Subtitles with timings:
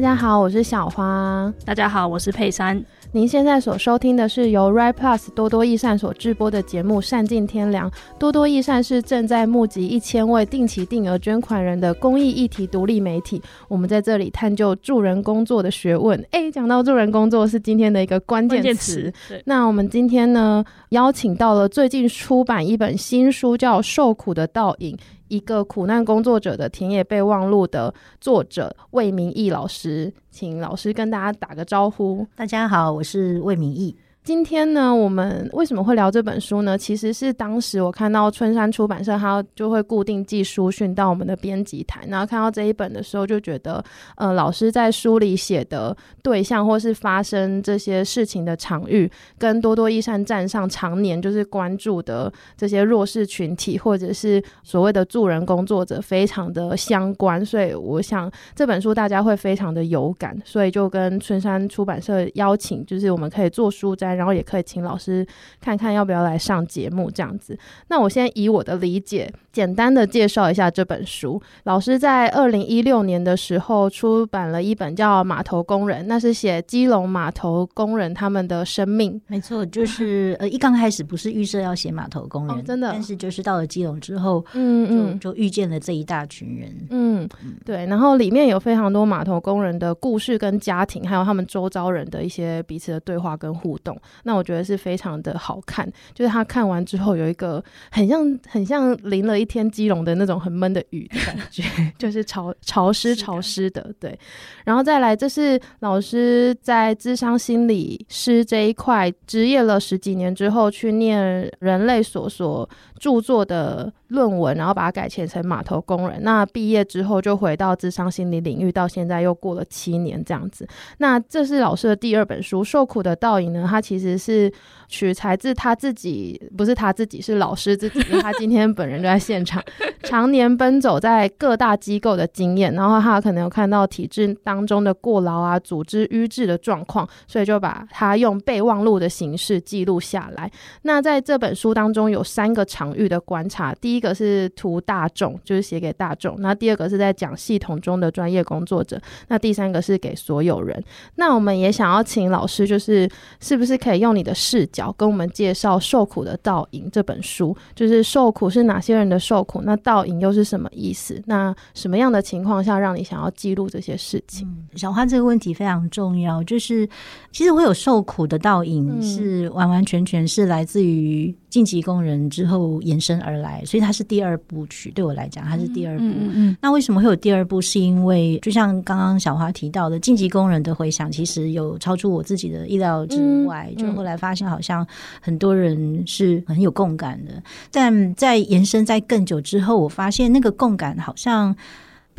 [0.00, 1.52] 大家好，我是小花。
[1.62, 2.82] 大家好，我是佩珊。
[3.12, 7.90] 您现在所收听的是由 Right Plus 多多益善所制播的节目《善尽天良》。
[8.18, 13.42] 多多益善是正在募集一千位定期定额捐款人的公益议题独立媒体。
[13.68, 16.18] 我们在这里探究助人工作的学问。
[16.30, 19.02] 哎，讲到助人工作是今天的一个关键词。
[19.02, 19.42] 键词。
[19.44, 24.96] 那我们今天呢，邀请到了最近出版一本新书，叫《受苦的倒影》。
[25.30, 32.26] 一个苦难工作者的田野备忘录的作者魏明义老师，请老师跟大家打个招呼。
[32.34, 33.96] 大家好，我是魏明义。
[34.22, 36.76] 今天呢，我们为什么会聊这本书呢？
[36.76, 43.82] 其实是当时我看到春山出版社，他就会固定寄书讯到我们的编辑台，然后看到这一本的时候，就觉得，
[44.16, 64.09] 呃，老师在书里写的对象或是发生这些事情的场域，跟多多益善站上常年就是关注的这些弱势群体，或者是所谓的助人工作者，非常的相关，所以我想这本书大家会非常的有感，所以就跟春山出版社邀请，就是我们可以做书斋。
[64.14, 65.26] 然后也可以请老师
[65.60, 67.58] 看看要不要来上节目这样子。
[67.88, 71.40] 那我先以我的理解，简单的介绍一下这本书。
[71.64, 79.20] 老师在二零一六年的时候出版了一本叫《码头工人》，那是写基隆码头工人他们的生命。
[79.26, 86.74] 没错，就是呃，一刚开始不是预设要写码头工人，哦，真的，但是就是到了基隆之后，嗯嗯，就遇见了这一大群人。
[86.90, 87.28] 嗯，
[87.64, 87.86] 对。
[87.86, 93.99] 然后里面有非常多码头工人的故事跟家庭，还有他们周遭人的一些彼此的对话跟互动。
[94.24, 101.62] 那我觉得是非常的好看，就是他看完之后有一个很像很像淋了一天基隆的那种很闷的雨的感觉，
[101.98, 104.18] 就是潮潮湿潮湿的，对。
[104.64, 112.68] 然后再来，这是老师在智商心理师这一块职业了十几年之后，去念人类所所
[112.98, 116.22] 著作的论文，然后把它改写成码头工人。
[116.22, 120.66] 那毕业之后就回到智商心理领域，到现在又过了七年这样子。
[120.98, 124.52] 那这是老师的第二本书《受苦的倒影》呢，它其实是
[124.86, 129.60] 取材自他自己，不是他自己，是老师自己，他今天本人就在现场，
[130.04, 140.48] 常年奔走在各大机构的经验，然后他可能有看到体制当中的过劳啊、组织瘀滞的状况，所以就把他用备忘录的形式记录下来。
[140.82, 148.96] 那在这本书当中有三个场域的观察，第一个是图大众，就是写给大众；那第二个是在讲系统中的专业工作者；
[149.26, 150.80] 那第三个是给所有人。
[151.16, 159.60] 那我们也想要请老师，就是是不是可以用你的视角，跟我们介绍《受苦的倒影》这本书，就是受苦是哪些人的受苦？
[159.62, 161.20] 那倒影又是什么意思？
[161.26, 164.46] 那什么样的情况下让你想要记录这些事情？
[164.48, 166.88] 嗯，小花这个问题非常重要，就是
[167.32, 174.90] 其实会有受苦的倒影，是完完全全是来自于进击工人之后延伸而来，所以它是第二部曲。
[174.92, 176.04] 对我来讲，它是第二部。
[176.04, 176.56] 嗯嗯。
[176.62, 177.60] 那为什么会有第二部？
[177.60, 184.58] 是因为就像刚刚小花提到的，晋级工人的回响其实有超出我自己的意料之外，就后来发现好。
[184.60, 184.86] 像
[185.22, 191.56] 很多人是很有共感的，但在延伸在更久之后，我发现那个共感好像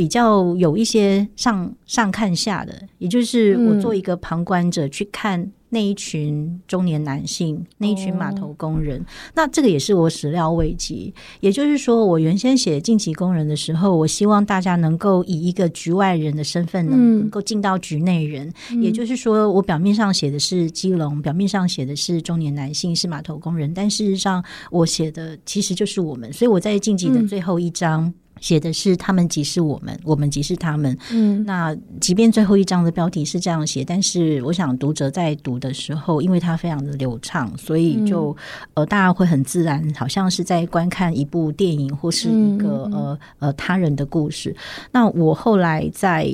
[0.02, 5.52] 比较有一些上上看下的，也就是我做一个旁观者去看。
[5.74, 9.08] 那一群中年男性，那一群码头工人，oh.
[9.36, 11.14] 那这个也是我始料未及。
[11.40, 18.52] 也就是说，我原先写晋级工人的时候，我希望大家能够以一个局外人的身份，能够进到局内人。
[18.72, 26.34] 嗯、也就是说，我表面上写的是基隆，表面上写的是中年男性是码头工人，但事实上我写的其实就是我们。
[26.34, 28.04] 所以我在晋级的最后一章。
[28.04, 30.98] 嗯写的是他们即是我们，我们即是他们。
[31.14, 38.36] 嗯，那即便最后一章的标题是这样写，但是我想读者在读的时候，因为它非常的流畅，所以就、嗯、
[38.74, 44.54] 呃大家会很自然，好像是在观看一部电影或是一个、嗯、呃呃他人的故事。
[44.92, 46.30] 那我后来在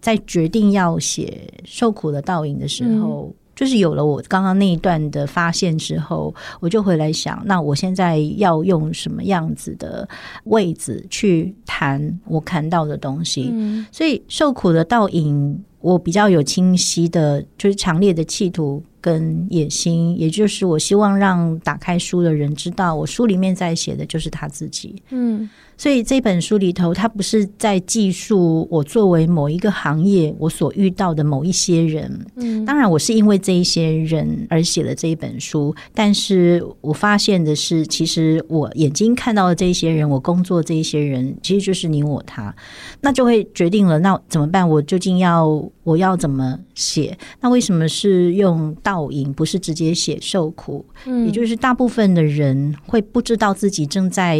[0.00, 3.32] 在决定要写受苦的倒影的时候。
[3.32, 10.08] 嗯就是有了我刚刚那一段的发现之后，我就回来想，那我现在要用什么样子的
[10.46, 13.50] 位置去谈我看到的东西？
[13.52, 25.00] 嗯，所以受苦的倒影，我比较有清晰的，就是强烈的企图跟野心，也就是我希望让打开书的人知道，我书里面在写的就是他自己。
[25.10, 25.48] 嗯。
[25.82, 32.24] 所以这本书里头，它不是在记述我作为某一个行业我所遇到的某一些人。
[32.36, 42.54] 嗯，当然我是因为这一些人而写了这一本书，但是我发现的是，其实我眼睛看到的这一些人，我工作这一些人，其实就是你我他，
[43.00, 44.68] 那就会决定了，那怎么办？
[44.68, 47.18] 我究竟要我要怎么写？
[47.40, 50.86] 那为什么是用倒影，不是直接写受苦？
[51.06, 54.38] 嗯，也就是大部分的人会不知道自己正在。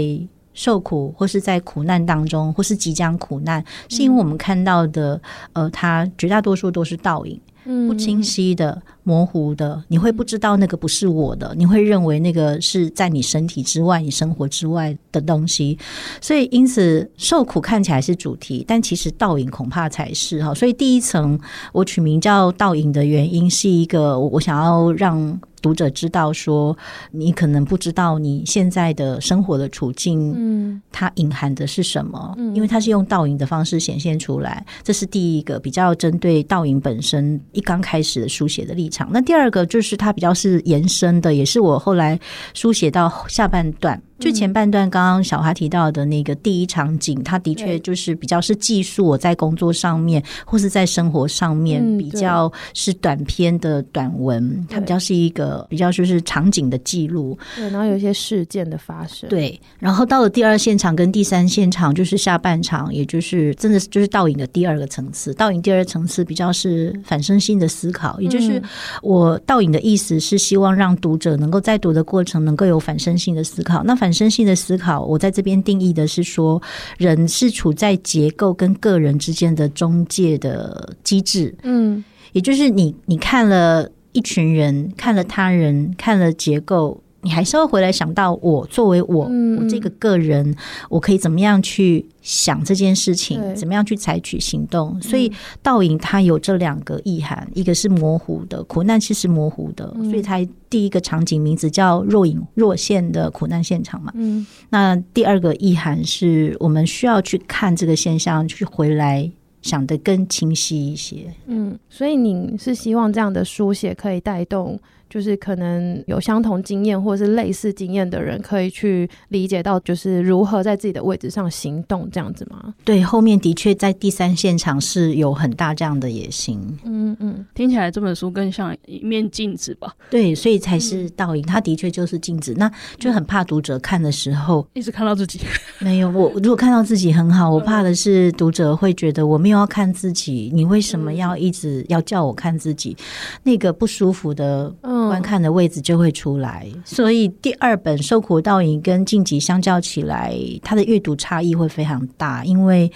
[0.54, 5.20] 受苦，或是在苦难当中，或是即将苦难，是因为我们看到的，
[5.52, 7.40] 呃，它绝大多数都是倒影。
[7.86, 15.78] 不清晰的、模糊的，你会不知道那个不是我的，你会认为那个是在你身体之外、你生活之外的东西。
[16.20, 20.52] 所以，因此受苦看起来是主题，但其实倒影恐怕才是哈。
[20.52, 21.38] 所以，第一层
[21.72, 25.40] 我取名叫倒影的原因，是一个我想要让。
[25.62, 26.76] 读者知道说，
[27.12, 32.34] 你可能不知道你现在的生活的处境，嗯，它隐含的是什么？
[32.36, 39.08] 嗯，因为它是用倒影的方式显现出来，这是第一个比较针对倒影本身一刚开始的书写的立场。
[39.12, 42.18] 那第二个就是它比较是延伸的，也是我后来
[42.52, 44.02] 书写到下半段。
[44.22, 57.36] 就前半段，刚刚小华提到的那个第一场景，它的确就是比较是技术我在工作上面或是在生活上面比较是短篇的短文，它比较是一个比较就是场景的记录。
[57.56, 59.28] 对，然后有一些事件的发生。
[59.28, 65.34] 对，然后到了第二现场跟第三现场，就是下半场，也就是真的就是倒影的第二个层次。
[65.34, 68.62] 倒影第二层次比较是反身性的思考，也就是
[69.02, 73.82] 我倒影的意思是希望让读者能够在读的过程能够有反身性的思考。
[73.82, 76.60] 那反身性的思考，我在这边定义的是说，
[76.98, 81.54] 人是处在结构跟个人之间的中介的机制。
[81.62, 87.01] 嗯，也就是你，你看了一群人，看了他人，看了结构。
[87.22, 90.54] 你还是会回来想到我作为我，我这个个人，
[90.90, 95.00] 我可以怎么样去想这件事情，怎么样去采取行动？
[95.00, 95.30] 所以
[95.62, 104.12] 倒影它有这两个意涵，一个是模糊的苦难，其实模糊的，所以它第一个场景名字叫若隐若现的苦难现场嘛。
[104.16, 109.30] 嗯，那第二个意涵是我们需要去看这个现象，去回来
[109.60, 111.32] 想得更清晰一些。
[111.46, 114.80] 嗯，所以你是希望这样的书写可以带动。
[115.12, 122.72] 就是可能有相同经验或者是类似经验的人，可以去理解到，就是如何在自己的位置上行动这样子吗？
[122.82, 126.58] 对，后面的确在第三现场是有很大这样的野心。
[126.86, 129.94] 嗯嗯，听起来这本书更像一面镜子吧？
[130.08, 132.54] 对，所以才是倒影，它的确就是镜子。
[132.56, 135.40] 那就很怕读者看的时候一直看到自己。
[135.78, 142.96] 没有，我如果看到自己很好，我怕的是读者会觉得我没有要看自己，你为什么要一直要叫我看自己？
[143.42, 144.72] 那个不舒服的。
[145.08, 152.88] 观看的位置就会出来，所以第二本《受苦倒影》跟《晋级》相较起来，它的阅读差异会非常大，因为《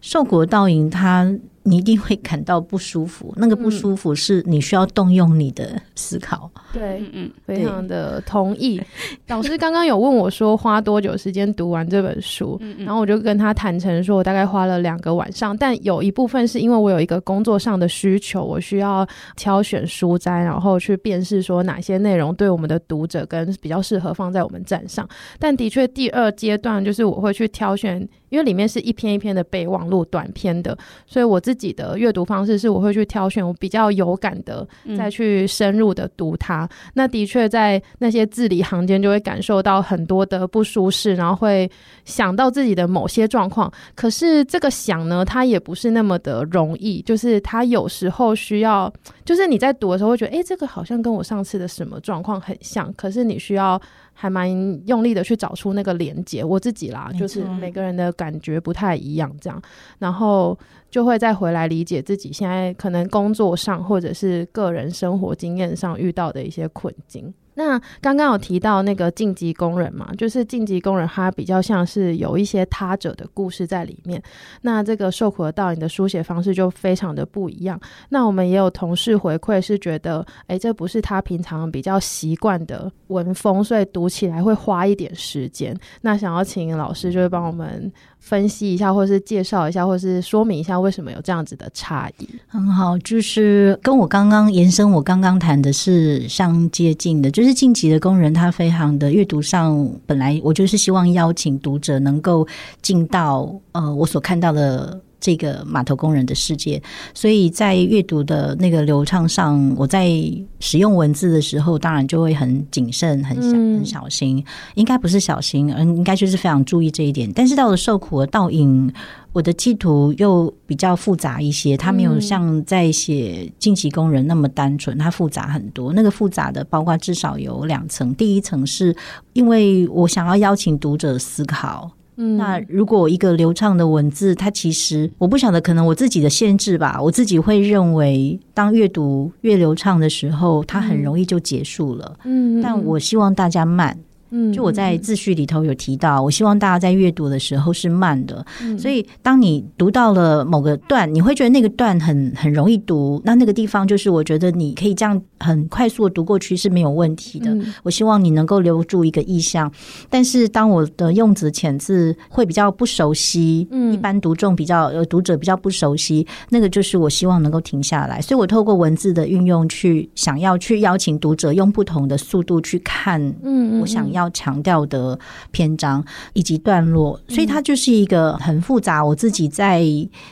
[0.00, 1.30] 受苦倒影》它。
[1.64, 6.50] 你一定会感到不舒服，那个不舒服是你需要动用你的思考。
[6.54, 8.80] 嗯、对，嗯，非常的同意。
[9.28, 15.56] 老师刚刚有问我说花多久时间读完这本书，然后我就跟他坦诚说，我大概花了两个晚上。
[15.56, 19.06] 但有一部分是因为我有一个工作上的需求，我需要
[19.36, 25.08] 挑选书摘，然后去辨识说哪些内容对我们的读者跟比较适合放在我们站上。
[25.38, 28.08] 但的确，第二阶段就是我会去挑选。
[28.32, 30.74] 因为里面是一篇一篇的备忘录短篇的，
[31.06, 34.66] 所以我自己的阅读方式是我会去挑选我比较有感的，
[34.96, 36.64] 再去深入的读它。
[36.64, 41.70] 嗯、那的确在那些字里行间就会感受到很多的不舒适，然后会
[42.04, 43.72] 想到自己的某些状况。
[43.94, 48.92] 可是这个想呢，它也不是那么的容易，就是它有时候需要，
[49.24, 53.80] 就是你在读的时候会觉得，诶，这个好像跟我上次的什么状况很像，可是你需要。
[54.12, 54.50] 还蛮
[54.86, 59.60] 用力的去找出那个连接，我自己啦，就是每个人的感觉不太一样，这样，
[59.98, 60.58] 然后
[60.90, 67.32] 就会再回来理解自己现在可能工作上或者是个人生活经验上遇到的一些困境。
[67.54, 74.22] 那刚刚有提到那个晋级工人嘛，就是晋级工人，他比较像是有一些他者的故事在里面。
[74.62, 77.80] 那这个受苦的倒影的书写方式就非常的不一样。
[78.08, 85.78] 那我们也有同事回馈是觉得，哎，这不是他平常比较习惯的文风，所以读起来会花一点时间。
[86.00, 87.92] 那想要请老师就是帮我们。
[88.22, 92.28] 分析一下，或是介绍一下，或是说明一下为什么有这样子的差异。
[92.46, 102.46] 很好，就是跟我刚刚延伸，我刚刚谈的是相接近的，就是晋级的工人，他非常的阅读上，本来我就是希望邀请读者能够
[102.80, 105.00] 进到呃我所看到的。
[105.22, 106.82] 这个码头工人的世界，
[107.14, 110.10] 所以在阅读的那个流畅上，我在
[110.58, 114.44] 使用文字的时候，当然就会很谨慎、很小、很小心。
[114.74, 117.30] 应该不是小心，嗯，应该就是非常注意这一点。
[117.32, 118.92] 但是到了受苦的倒影，
[119.32, 125.92] 我的企图又比较复杂一些，它没有像在写晋级工人那么单纯，它复杂很多。
[125.92, 128.12] 那个复杂的，包括至少有两层。
[128.16, 128.94] 第一层是
[129.34, 131.92] 因为我想要邀请读者思考。
[132.16, 142.18] 嗯，那如果一个流畅的文字，它其实我不晓得，可能我自己的限制吧，我自己会认为，当阅读越流畅的时候，它很容易就结束了。
[142.24, 143.98] 嗯，但我希望大家慢，
[144.32, 148.44] 嗯，就我在自序里头有提到，我希望大家在阅读的时候是慢的。
[148.62, 157.52] 嗯，所以当你读到了某个段，你会觉得那个段很很容易读，那那个地方就是我觉得你可以这样很快速的读过去是没有问题的。
[157.52, 159.70] 嗯，我希望你能够留住一个意象，
[160.08, 168.20] 但是当我的用字遣字会比较不熟悉，嗯，一般读众比较呃读者比较不熟悉，那个就是我希望能够停下来。
[168.20, 175.18] 所以我透过文字的运用去想要去邀请读者用不同的速度去看，嗯，我想要强调的
[175.50, 179.04] 篇章以及段落，所以它就是一个很复杂。
[179.04, 179.82] 我自己在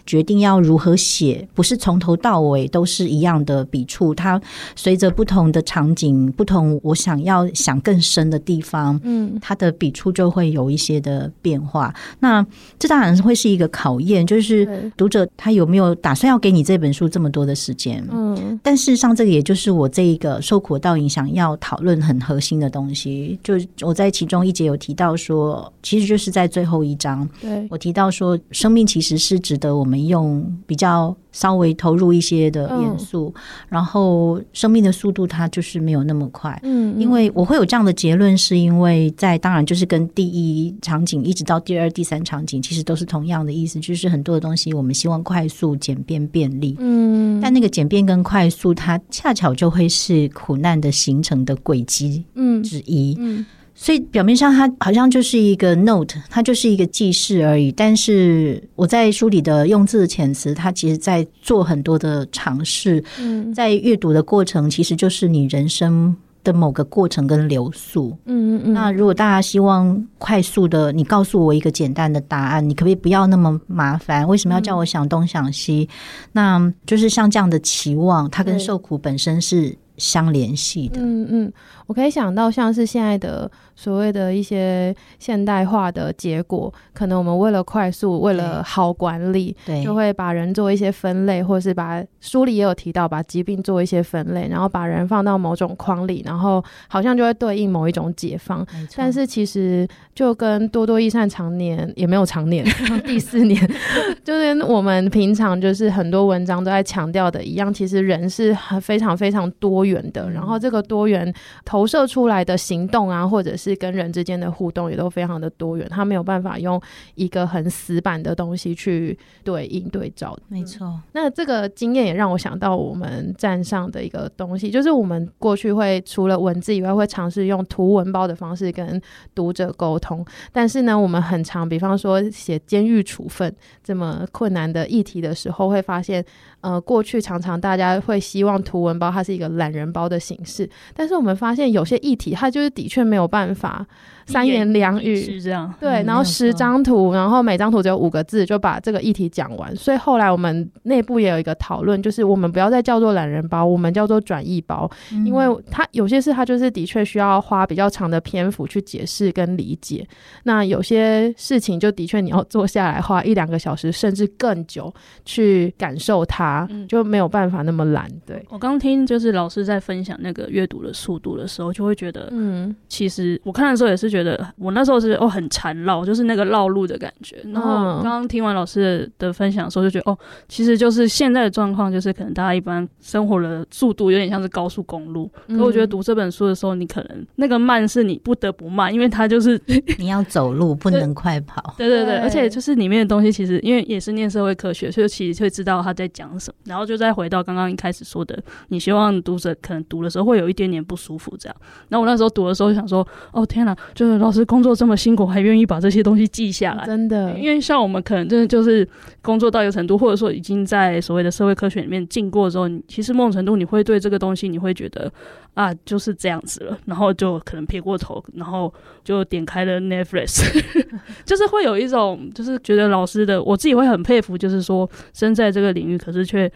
[0.07, 4.41] 决定要如何写，不是从头到尾都是一样的笔触，它
[4.77, 11.95] 随着不同的场景、不同我想要想更深的地方，嗯，它的笔触就会有一些的变化。
[12.21, 12.45] 那
[12.79, 23.39] 这当然会是一个考验，就是读者他有没有打算要给你这本书这么多的时间，嗯，但事实上这个也就是我这一个受苦到影响要讨论很核心的东西。
[23.43, 33.33] 就我在其中一节有提到说，其实就是在最后一章，对，我提到说，生命其实是值得我们用比较稍微投入一些的元素，
[33.69, 53.47] 然后生命的速度它就是没有那么快，嗯，因为我会有这样的结论，是因为在当然就是跟第一场景一直到第二、第三场景，其实都是同样的意思，就是很多的东西我们希望快速、简便、便利，嗯，但那个简便跟快速，它恰巧就会是苦难的形成的轨迹，嗯，之一，嗯。
[53.83, 57.73] 所以表面上它好像就是一个 note，它就是一个记事而已。
[57.73, 63.03] 但是我在书里的用字遣词，它其实在做很多的尝试。
[63.19, 68.15] 嗯，在阅读的过程，其实就是你人生的某个过程跟流速。
[68.27, 68.75] 嗯嗯嗯。
[68.75, 74.29] 那如果大家希望快速的，你告诉我一个简单的答案，你可不可以不要那么麻烦？
[74.29, 75.89] 为什么要叫我想东想西？
[76.33, 81.01] 那就是像这样的期望，它跟受苦本身是相联系的。
[81.01, 81.53] 嗯嗯。
[81.91, 98.65] 我可以想到，像是现在的所谓的一些现代化的结果，可能我们为了快速，为了好管理，对，就会把人做一些分类，或者是把书里也有提到，把疾病做一些分类，然后把人放到某种框里，然后好像就会对应某一种解放。
[98.95, 102.65] 但是其实就跟多多益善常年也没有常年
[103.05, 103.69] 第四年，
[104.23, 115.87] 就是我们平常就是很多文章都在强调的一样，其实人是很非常非常多元的，然后这个多元投射出来的行动啊，或者是跟人之间的互动，也都非常的多元。
[115.89, 116.81] 他没有办法用
[117.15, 120.37] 一个很死板的东西去对应对照。
[120.49, 120.87] 没错。
[120.87, 129.01] 嗯，那这个经验也让我想到我们站上的一个东西，就是我们过去会除了文字以外，会尝试用图文包的方式跟
[129.35, 130.25] 读者沟通。
[130.53, 136.25] 但是呢，我们很常，比方说写监狱处分这么困难的议题的时候，会发现，
[136.61, 141.71] 呃，过去常常大家会希望图文包它是一个懒人包的形式，但是我们发现。
[141.71, 143.87] 有些议题，它就是的确没有办法
[144.27, 149.75] 三言两语是这样，对，然后十张图，然后每张图只有五个字，就把这个议题讲完。
[149.77, 154.91] 所以后来我们内部也有一个讨论，就是我们不要再叫做懒人包，我们叫做转译包，
[155.25, 160.07] 因为它有些事，它就是的确需要花比较长的篇幅去解释跟理解。
[160.45, 164.93] 那有些事情，就的确你要坐下来花一两个小时，甚至更久
[165.27, 166.50] 去感受它，
[166.89, 168.09] 就没有办法那么懒。
[168.27, 177.37] 对，我刚听就是老师在分享那个阅读的速度的时候，就会觉得，嗯，其实我看的时候也是觉得，我那时候是哦很缠绕，就是那个绕路的感觉。
[177.53, 185.31] 然后刚刚听完老师的分享的时候，就觉得哦，其实就是现在的状况，就是可能大家一般生活的速度有点像是高速公路。
[185.49, 189.61] 可我觉得读这本书的时候，你可能那个慢是你不得不慢，因为它就是
[189.99, 191.75] 你要走路，不能快跑。
[191.77, 196.57] 对对对，而且就是里面的东西，其实因为也是念社会科学，所以其实会知道他在讲什么。
[196.65, 198.37] 然后就再回到刚刚一开始说的，
[198.69, 201.57] 你希望读者可能读的时候会有一点点不舒服这样。
[201.89, 207.39] 那我那时候读的时候想说，哦天哪，就是老师工作这么辛苦，还愿意把这些东西记下来，真的。
[207.39, 208.89] 因为像我们可能真的就是
[209.21, 215.13] 工作到一个程度，或者说已经在所谓的社会科学里面进过之后，你其实某种程度你会对这个东西，你会觉得
[215.55, 218.73] 啊就是这样子了，然后就可能撇过头，然后
[219.05, 220.45] 就点开了 Netflix，
[221.25, 226.51] 就是会有一种就是觉得老师的，我自己会很佩服，就是说身在这个领域，可是却。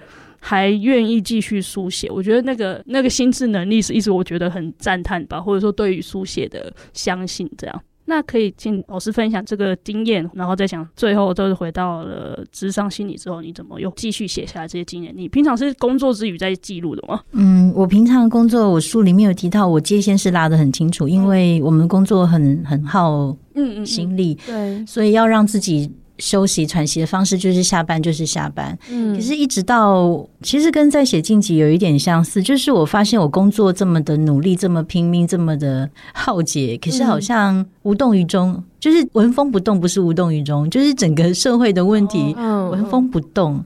[0.46, 7.82] 还愿意继续书写，我觉得那个那个心智能力是一直我觉得很赞叹吧，或者说对于书写的相信这样。
[8.06, 15.12] 那可以请老师分享这个经验，然后再想最后都是回到了智商心理之后，你怎么又继续写下来这些经验？
[15.16, 17.20] 你平常是工作之余在记录的吗？
[17.32, 25.90] 嗯，我平常工作，我书里面有提到，我界限是拉的很清楚，因为我们工作很很耗嗯心力，对，所以要让自己。
[26.18, 42.34] 休息喘息的方式就是下班就是下班，嗯，可是一直到其实跟在写晋级有一点相似，就是我发现我工作这么的努力，这么拼命，这么的浩劫，可是好像无动于衷，嗯、就是纹风不动，不是无动于衷，就是整个社会的问题，
[42.70, 43.64] 纹风不动。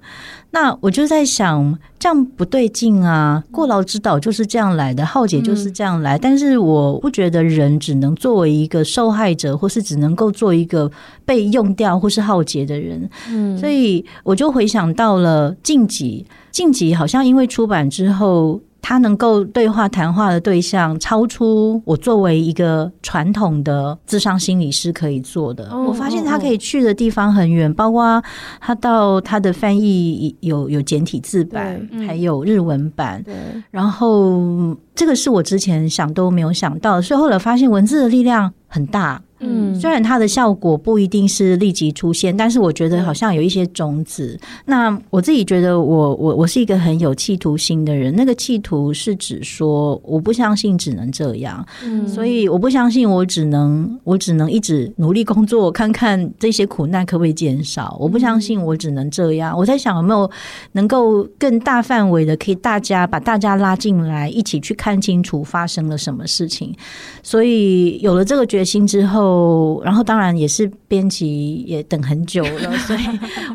[0.51, 3.45] 那我就在想，这样不对劲啊！
[3.51, 6.17] 过劳之岛就是这样来的，浩劫就是这样来。
[6.17, 10.91] 嗯、但是我不觉得人只能作为一个受害者，或是只能够做一个
[11.25, 13.09] 被用掉或是浩劫的人。
[13.29, 18.61] 嗯，所以我就回想到了晋级，晋级好像因为出版之后。
[18.81, 25.71] 他能够对话谈话的对象，超出我作为一个传统的智商心理师可以做的。
[25.77, 28.23] 我发现他可以去的地方很远，包括
[28.61, 33.23] 他到他的翻译有有简体字版，还有日文版。
[33.71, 39.23] 然后这个是我之前想都没有想到，所以后来发现文字的力量很大。
[39.41, 44.39] 嗯，虽然它的效果不一定是立即出现，但是我觉得好像有一些种子。
[44.65, 48.15] 那我自己觉得我，我我我是一个很有企图心的人。
[48.17, 57.97] 那个企图是指说，我不相信只能这样，嗯，所以我不相信我只能我只能一直努力工作，看看这些苦难可不可以减少。
[58.01, 59.57] 我不相信我只能这样。
[59.57, 60.29] 我在想有没有
[60.73, 66.75] 能够更大范围的，可以大家把大家拉进来，一起去看清楚发生了什么事情。
[67.23, 69.28] 所以有了这个决心之后。
[69.29, 73.01] 哦，然后当然也是编辑也等很久了，所以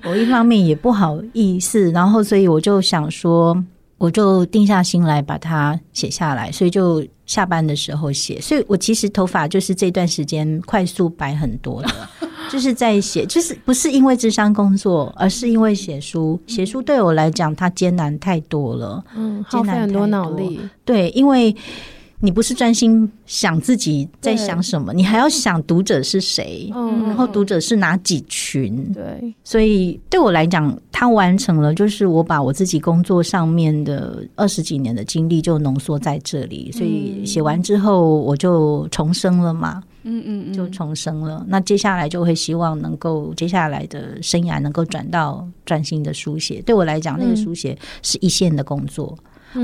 [0.06, 3.58] 我一方面也不好意思，然后所以我就想说，
[3.98, 11.89] 我就定下心来把它写下来，所以就下班的时候写，所以我其实头发就是这段时间快速白很多的，
[12.51, 20.06] 就是在写，就是不是因为智商工作，而是因为写书，写书对我来讲它艰难太多了，嗯，耗费很多。
[20.08, 21.56] 脑力，对，因为。
[22.24, 28.94] 你不是专心想自己在想什么，你还要想读者是谁，然后读者是哪几群。
[28.94, 36.72] 对，所以对我来讲，他完成了，就是我把我自己工作上面的二十几年的经历就浓缩在这里。
[36.72, 41.46] 所以写完之后，我就重生了嘛，嗯嗯，就重生了。
[41.50, 46.62] 那接下来就会希望能够接下来的生涯能够转到专心的书写。
[46.62, 49.14] 对我来讲，那个书写是一线的工作。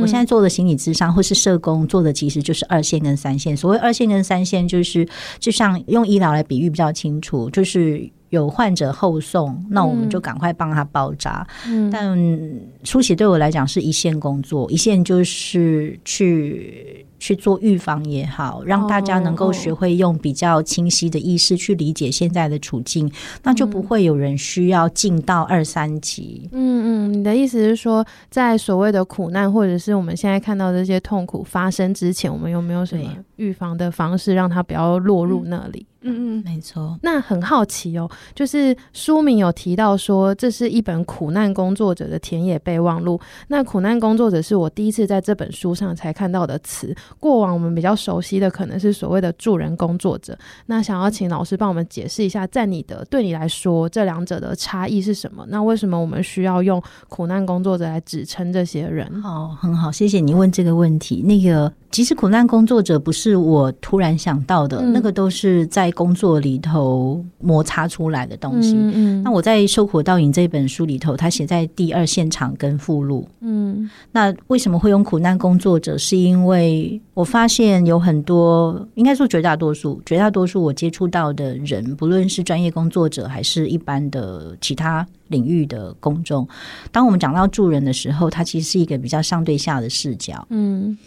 [0.02, 3.56] 我现在做的心理咨商或是社工做的其实就是二线跟三线。
[3.56, 5.08] 所谓二线跟三线，就是
[5.40, 11.48] 就像用医疗来比喻比较清楚，就是有患者后送，那我们就赶快帮他包扎。
[11.68, 12.18] 嗯，但
[12.84, 17.06] 书写对我来讲是一线工作，一线就是去。
[17.20, 23.12] 去做预防也好，让大家能够学会用比较清晰的意识去理解现在的处境，嗯、
[23.44, 26.50] 那就不会有人需要进到二三级。
[26.52, 33.04] 嗯嗯，你的意思是说，在所谓的苦难或者是我们现在看到这些痛苦发生之前，我们有没有什么
[33.36, 35.86] 预防的方式，让它不要落入那里？
[35.99, 36.98] 嗯嗯嗯，没错。
[37.02, 43.20] 那很好奇哦，就是书名有提到说，这是一本苦难工作者的田野备忘录。
[43.48, 46.96] 那苦难工作者是我第一次在这本书上才看到的词。
[47.20, 50.38] 过往我们比较熟悉的可能是所谓的助人工作者。
[50.68, 55.46] 那想要请老师帮我们解释一下，在你的对你来说，这两者的差异是什么？
[55.50, 59.22] 那为什么我们需要用苦难工作者来指称这些人？
[59.22, 61.22] 好，很好，谢谢你问这个问题。
[61.22, 61.72] 那个。
[61.92, 68.74] 其实苦难工作者不是我突然想到的，嗯、那个都是在工作里头摩擦出来的东西。
[68.76, 73.28] 嗯，嗯，那我在《受苦倒影》这本书里头，他写在第二现场跟附录。
[73.42, 75.98] 嗯，那为什么会用苦难工作者？
[75.98, 86.48] 是因为我发现有很多，应该说绝大多数，绝大多数我接触到的人，不论是专业工作者还是一般的其他领域的公众，
[86.92, 90.48] 当我们讲到助人的时候，它其实是一个比较上对下的视角。
[90.50, 90.98] 嗯。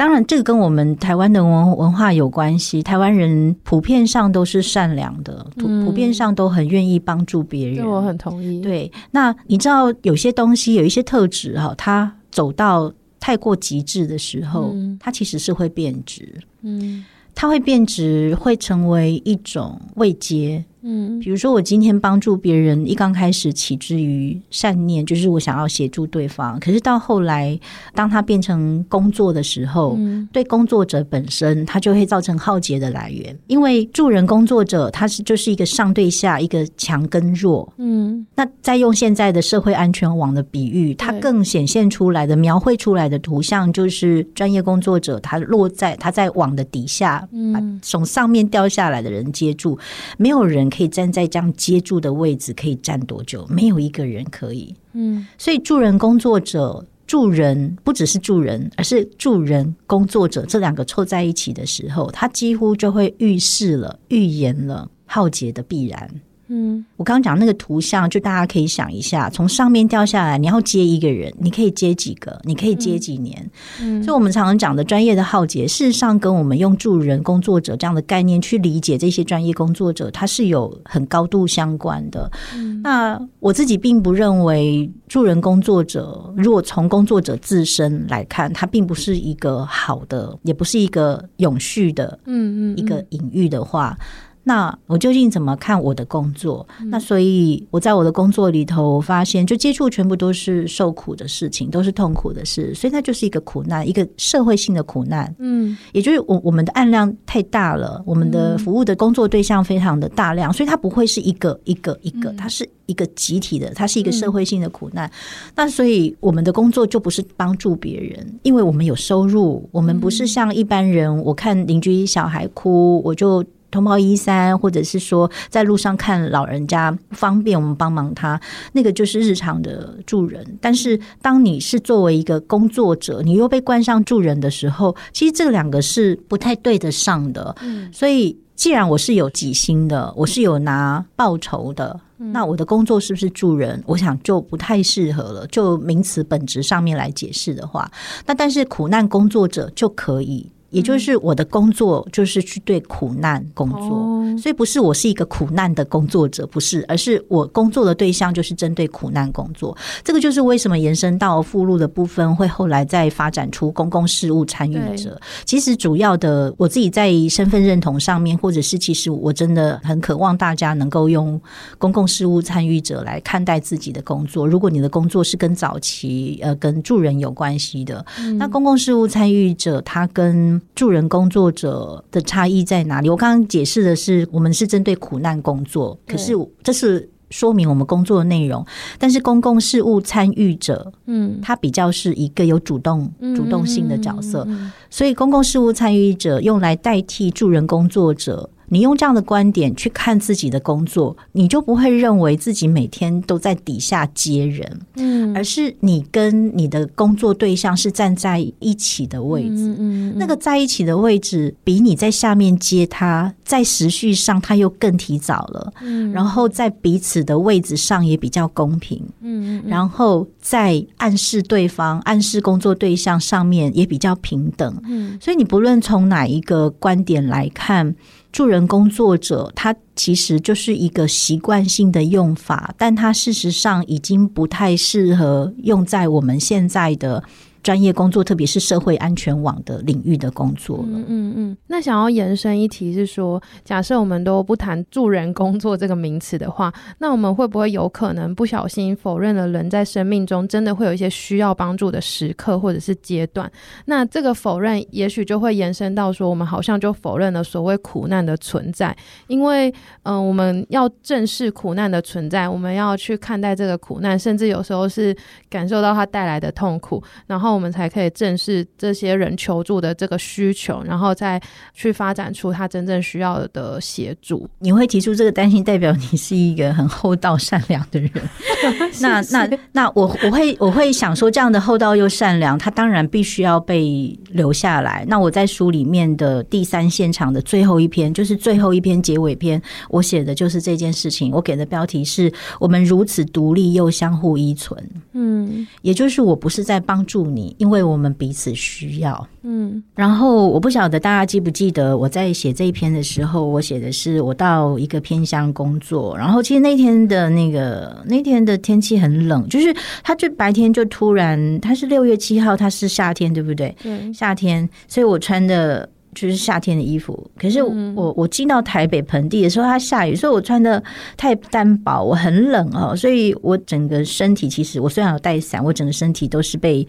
[0.00, 2.82] 当然，这个跟我们台湾的文文化有关系。
[2.82, 7.86] 台湾人普遍上都是善良的，普普遍上都很愿意帮助别人。
[7.86, 8.62] 我很同意。
[8.62, 16.26] 对，那你知道有些东西有一些特质哈，它走到太过极致的时候，它其实是会变质。
[16.62, 20.64] 嗯，它会变质，会成为一种位阶。
[20.82, 26.58] 嗯，比如说我今天帮助别人，一刚开始起之于善念，就是我想要协助对方。
[26.58, 27.58] 可是到后来，
[27.94, 33.36] 当他变成工作的时候，嗯、对工作者本身，他就会造成浩劫的来源。
[33.46, 37.70] 因为助人工作者，他是就是一个上对下，一个强跟弱。
[37.76, 49.78] 嗯，那再用现在的社会安全网的比喻，它更显现出来的、描绘出来的图像，就是专业工作者他落在他在网的底下，嗯从上面掉下来的人接住，
[50.16, 50.69] 没有人。
[50.70, 53.46] 可以站在这样接住的位置，可以站多久？
[53.50, 54.74] 没有一个人可以。
[54.92, 66.08] 嗯，所以助人工作者、助人不只是助人，而是助人工作者这两个凑在一起的时候，他几乎就会预示了、预言了浩劫的必然。
[66.52, 72.36] 嗯，我刚刚讲那个图像，就大家可以想一下，从上面掉下来，你要接一个人，你可以接几个？
[72.42, 73.50] 你可以接几年？
[73.80, 82.28] 嗯，所以我们常常讲的专业的浩劫，事实上跟我们用助人工作者这样的概念去理解这些专业工作者，它是有很高度相关的。
[82.56, 93.96] 嗯，那我自己并不认为助人工作者，如果从工作者自身来看，它并不是一个好的，也不是一个永续的，嗯嗯，一个隐喻的话。
[94.42, 96.66] 那我究竟怎么看我的工作？
[96.86, 105.32] 那所以我在我的工作里头，我发现就接触全部都是受苦的事情，都是痛苦的事，所以它就是一个苦难，一个社会性的苦难。
[105.38, 115.08] 嗯，也就是我我们的案量太大了，我们的服务的工作对象非常的大量，所以它不会是一个一个一个，它是一个集体的，它是一个社会性的苦难。
[115.54, 123.44] 那所以我们的工作就不是帮助别人，因为我们有收入，我们不是像一般人，我看邻居小孩哭，我就。
[123.70, 128.40] 通报一三，或者是说在路上看老人家不方便，我们帮忙他，
[128.72, 130.44] 那个就是日常的助人。
[130.60, 137.54] 但是当你是作为一个工作者，你又被冠上助人的时候，其实这两个是不太对得上的。
[137.62, 143.82] 嗯，所以既然我是有给薪的，我是有拿报酬的，那我的工作是不是助人？
[143.86, 145.46] 我想就不太适合了。
[145.46, 147.90] 就名词本质上面来解释的话，
[148.26, 150.50] 那但是苦难工作者就可以。
[150.70, 159.76] 也就是我的工作就是去对苦难工作，所以不是我是一个苦难的工作者，不是，而是我工作的对象就是针对苦难工作。
[160.04, 165.20] 这个就是为什么延伸到附录的部分，会后来再发展出公共事务参与者。
[165.44, 171.40] 其实主要的，我自己在身份认同上面，或者是其实我真的很渴望大家能够用
[171.78, 174.46] 公共事务参与者来看待自己的工作。
[174.46, 178.04] 如果你的工作是跟早期呃跟助人有关系的，
[178.38, 183.08] 那公共事务参与者他跟助人工作者的差异在哪里？
[183.08, 188.64] 我刚刚解释的是，我们是针对苦难工作，可是这是说明我们工作的内容。
[188.98, 194.46] 但是公共事务参与者，嗯，他比较是一个有主动、主动性的角色，
[194.88, 198.50] 所以公共事务参与者用来代替助人工作者。
[198.70, 227.96] 你用这样的观点去看自己的工作，你就不会认为自己每天都在底下接人，嗯，而是你跟你的工作对象是站在一起的位置，嗯嗯，那个在一起的位置比你在下面接他，在时序上他又更提早了，嗯，然后在彼此的位置上也比较公平，嗯，然后在暗示对方、暗示工作对象上面也比较平等，嗯，所以你不论从哪一个观点来看。
[228.32, 237.24] 助人工作者，他其实就是一个习惯性的用法，但他事实上已经不太适合用在我们现在的。
[237.62, 240.84] 专业工作，特别是社会安全网的领域的工作了。
[240.86, 241.56] 嗯嗯嗯。
[241.66, 253.50] 那想要延伸一题是说，假设我们都不谈助人工作这个名词的话，那我们会不会有可能不小心否认了人在生命中真的会有一些需要帮助的时刻或者是阶段？
[253.84, 258.96] 那这个否认，也许就会延伸到说，我们好像就否认了所谓苦难的存在，
[259.26, 259.72] 因为
[260.04, 265.14] 嗯、我们要正视苦难的存在，我们要去看待这个苦难，甚至有时候是
[265.50, 267.49] 感受到它带来的痛苦，然后。
[267.52, 271.40] 我们才可以正视这些人求助的这个需求，然后再
[271.74, 274.48] 去发展出他真正需要的协助。
[274.58, 278.10] 你会提出这个担心，代表你是一个很厚道善良的人。
[279.00, 285.04] 那那那我我会我会想说，这样的厚道又善良，他当然必须要被留下来。
[285.08, 291.32] 那我在书里面的第三现场的最后一篇，就是最后一篇结尾篇，我写的就是这件事情。
[291.32, 294.78] 我给的标题是我们如此独立又相互依存。
[295.12, 297.39] 嗯，也就是我不是在帮助你。
[297.58, 313.74] 因为我们彼此需要，嗯，然后我不晓得大家记不记得我在写这一篇的时候，我写的是我到一个偏乡工作，然后其实那天的那个那天的天气很冷，就是它就白天就突然，它是六月七号，它是夏天，对不对？
[313.82, 315.88] 对，夏天，所以我穿的。
[316.14, 320.82] 就是夏天的衣服，可是我我进到台北盆地的时候，它下雨，所以我穿的
[321.16, 326.86] 太单薄，我很冷哦，所以我整个身体其实我虽然有带伞，我整个身体都是被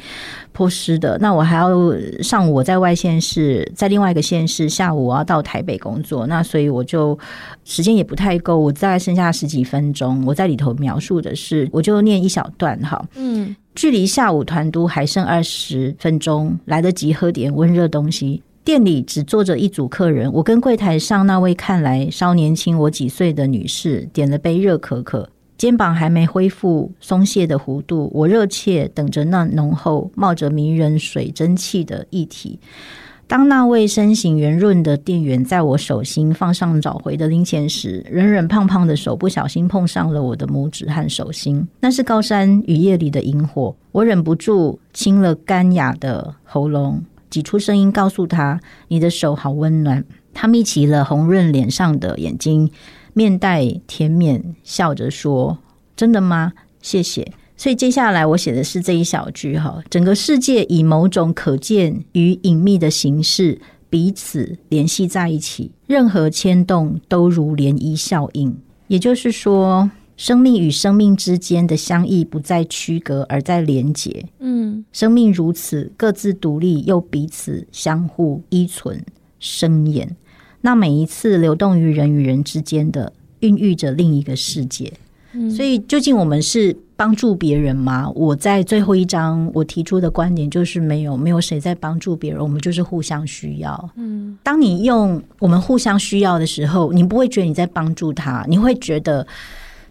[0.52, 1.18] 泼湿的。
[1.20, 1.70] 那我还要
[2.22, 7.18] 上午我在外县市，在另外一个县市，下午我要到台北工作，那所以我就
[7.64, 10.24] 时间也不太够，我大概剩下十几分钟。
[10.26, 18.42] 我在里头描述的是，我就念一小段哈，嗯，距离下午团都还剩二十分钟，来得及喝点温热东西。
[18.63, 32.60] 店里只坐着一组客人，我跟柜台上那位看来稍年轻我几岁的女士点了杯热可可，肩膀还没恢复松懈的弧度，我热切等着那浓厚冒着迷人水蒸气的液体。
[33.28, 41.65] 当那位身形圆润的店员在我手心放上找回的零钱时，软软胖胖的手不小心碰上了我的拇指和手心。
[41.80, 52.70] 那是高山雨夜里的萤火，我忍不住清了干哑的喉咙，挤出声音告诉他：“你的手好温暖。”他眯起了红润脸上的眼睛，
[53.13, 55.58] 面带甜面，笑着说
[55.98, 56.54] ：“真的吗？
[56.82, 68.58] 谢谢。”所以接下来我写的是这一小句哈，整个世界以某种可见与隐秘的形式彼此联系在一起，任何牵动都如涟漪效应。
[68.88, 69.89] 也就是说，
[70.22, 74.24] 生命与生命之间的相异不再区隔，而在连结。
[74.38, 79.04] 嗯，生命如此各自独立，又彼此相互依存
[79.40, 80.16] 生延。
[80.62, 84.94] 那每一次流动于人与人之间的，孕育着另一个世界。
[85.50, 88.08] 所以，究竟我们是帮助别人吗？
[88.12, 93.90] 我在最后一章我提出的观点就是，没有，没有谁在帮助别人，我们就是互相需要。
[93.96, 99.26] 嗯，当你用我们互相需要的时候，你不会觉得你在帮助他，你会觉得。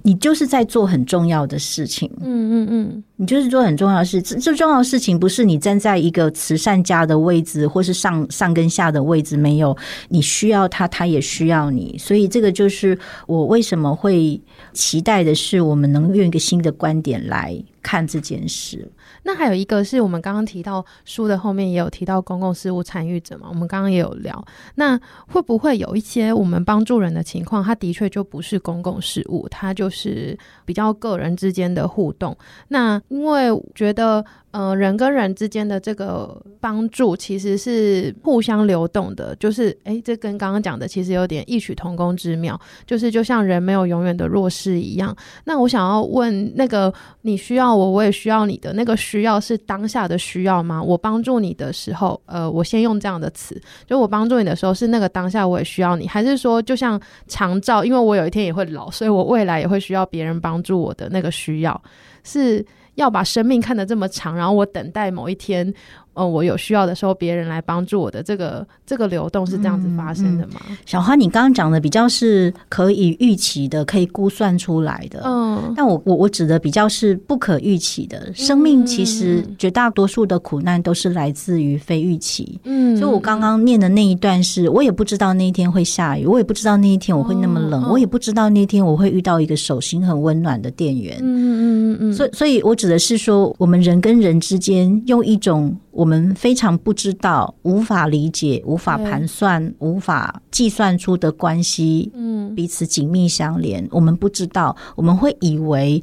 [0.03, 4.21] 你就是在做很重要的事情，嗯嗯嗯，你就是做很重要的事。
[4.23, 9.77] 这这重要的事情不是你站在一个慈善家的位置，或是上上跟下的位置，没有，
[10.09, 11.97] 你需要他，他也需要你。
[11.99, 14.41] 所以这个就是我为什么会
[14.73, 18.91] 期待的是，我们能用一个新的观点来看这件事。
[19.23, 24.45] 那还有一个是我们刚刚提到书的后面也有提到公共事务参与者嘛，我们刚刚也有聊。
[24.77, 32.37] 那会不会有一些我们帮助人的情况，他的确就不是公共事务，它就是比较个人之间的互动。
[32.69, 34.25] 那因为觉得。
[34.53, 45.17] 呃，人跟人之间的这个帮助其实是互相流动的，就是诶，这跟刚刚讲的其实有点异曲同工之妙，就是就像人没有永远的弱势一样。
[45.45, 50.83] 那我想要问，那个你需要我，我也需要你的那个需要是当下的需要吗？
[50.83, 61.81] 我帮助你的时候，呃，我先用这样的词，就我帮助你的时候是那个当下我也需要你，还是说就像长照，因为我有一天也会老，所以我未来也会需要别人帮助我的那个需要
[62.25, 62.67] 是？
[62.95, 65.73] 要把生命看得这么长，然后我等待某一天。
[66.13, 70.61] 哦，我有需要的时候，别人来帮助我的这个这个流动是这样子发生的吗？
[70.69, 75.23] 嗯嗯、小花，你刚刚讲的比较是可以预期的，可以估算出来的。
[75.25, 78.31] 嗯，但我我我指的比较是不可预期的。
[78.35, 82.61] 生命其实绝大多数的苦难都是来自于非预期。
[82.65, 91.19] 嗯，所以我刚刚念的那一段是，我也不知道那一天会下雨，我也不知道那一天我会那么冷，嗯、我也不知道那一天我会遇到一个手心很温暖的店员。
[91.21, 92.13] 嗯嗯嗯嗯。
[92.13, 95.75] 所以，所以我指的是说，我们人跟人之间用一种。
[95.91, 103.87] 我们非常不知道、无法理解、无法盘算、对无法计算出的关系，嗯，彼此紧密相连。
[103.91, 106.03] 我们不知道，我们会以为，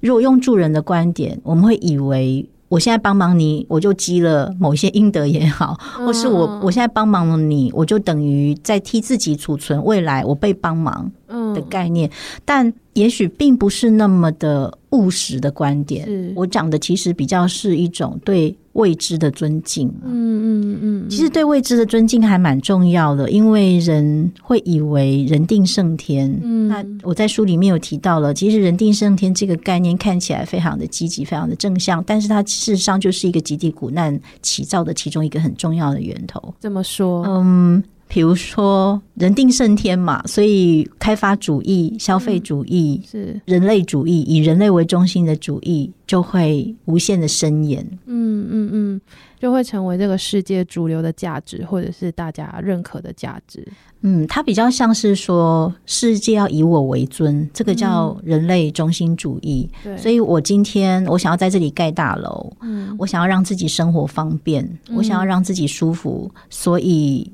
[0.00, 11.10] 如果用助人的观点，我们会以为，我现在帮忙你，我就积了某些阴德也好，或是我我现在帮忙了你，我就等于在替自己储存未来我被帮忙
[11.54, 12.10] 的概念，
[12.44, 16.32] 但也许并不是那么的务实的观点。
[16.36, 18.56] 我讲的其实比较是一种对。
[18.74, 20.12] 未知的尊敬，嗯
[20.44, 26.28] 嗯嗯，其实对未知的尊敬还蛮重要的，因为人会以为人定胜天。
[26.42, 36.54] 嗯，那我在书里面有提到了，其实人定胜天这个概念看起来非常的积极，非常的正向，但是它事实上就是一个集体苦难起造的其中一个很重要的源头。
[36.60, 37.24] 怎么说？
[37.26, 37.82] 嗯。
[38.14, 47.84] 比如说，人定胜天嘛，所以开发主义、消费主义、嗯、是人类主义，以人类为中心的主义就会无限的伸延。
[48.06, 49.00] 嗯嗯嗯，
[49.40, 53.66] 就会成为这个世界主流的价值，或者是大家认可的价值。
[54.02, 59.68] 嗯，它比较像是说，世界要以我为尊，这个叫人类中心主义。
[59.98, 67.28] 所以我今天我想要在这里盖大楼，嗯，我想要让自己生活方便，嗯、我想要让自己舒服，所以。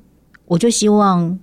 [0.51, 1.39] 我就希望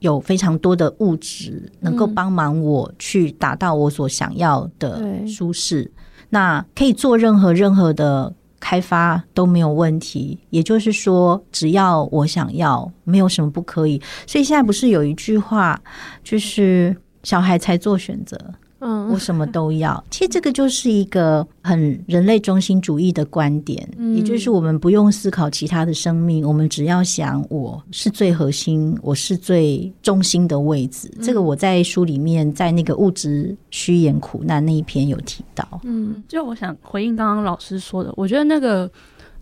[0.00, 5.92] 有非常多的物质能够帮忙我去达到我所想要的舒适，嗯、
[6.30, 10.40] 那可以做任何任何的开发都没有问题。
[10.50, 14.02] 也就是说，只要我想要，没有什么不可以。
[14.26, 15.80] 所以现在不是有一句话，
[16.24, 18.36] 就是小孩才做选择。
[18.80, 20.02] 嗯，我什么都要。
[20.10, 31.10] 其实这个就是一个很人类中心主义的观点，嗯，也就是我们不用思考其他的生命，我们只要想我是最核心，我是最中心的位置。
[31.20, 35.80] 这个我在书里面在那个物质虚言苦难那一篇有提到。
[35.82, 38.88] 嗯，就我想回应刚刚老师说的，我觉得那个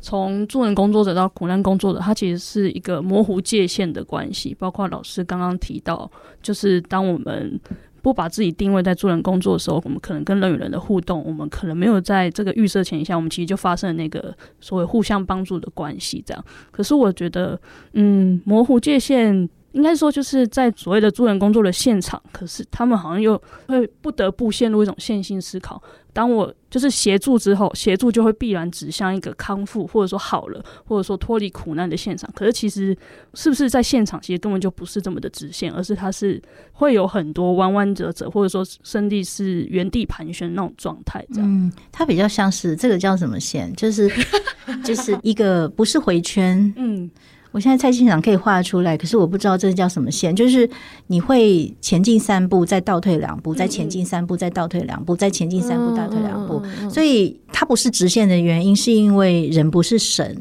[0.01, 4.57] 从助人工作者到苦难工作者，它其实是一个模糊界限的关系。
[4.59, 6.11] 包括老师刚刚提到，
[6.43, 7.61] 就是当我们。
[8.07, 16.23] 不把自己定位在助人工作的时候，我们可能跟人与人的互动，我们可能没有在这个预设前提下，我们其实就发生了那个所谓互相帮助的关系。
[16.25, 17.61] 这样，可是我觉得，
[17.95, 19.49] 嗯，模糊界限。
[19.73, 25.83] 应该说，就是在所谓的助人工作的现场，可是他们好像又会不得不陷入一种线性思考。
[26.17, 32.31] 当我就是协助之后，协助就会必然指向一个康复，或者说好了，或者说脱离苦难的现场。
[32.35, 32.97] 可是其实
[33.35, 36.41] 是不是在现场，其实根本就不是这么的直线，而是它是
[36.73, 41.23] 会有很多弯弯折折，或者说身体是原地盘旋那种状态。
[41.35, 43.71] 这样，嗯，它比较像是这个叫什么线？
[43.75, 44.11] 就是
[44.83, 47.11] 就是一个不是回圈，嗯。
[47.57, 50.37] 我现在在现场可以画出来，可是我不知道这叫什么线。
[50.37, 50.69] 就是
[51.07, 56.63] 你会前进三步，再倒退两步，再前进三步，再倒退两步，再前进三步，倒退两步。
[56.91, 60.37] 所以它不是直线的原因，是因为人不是神。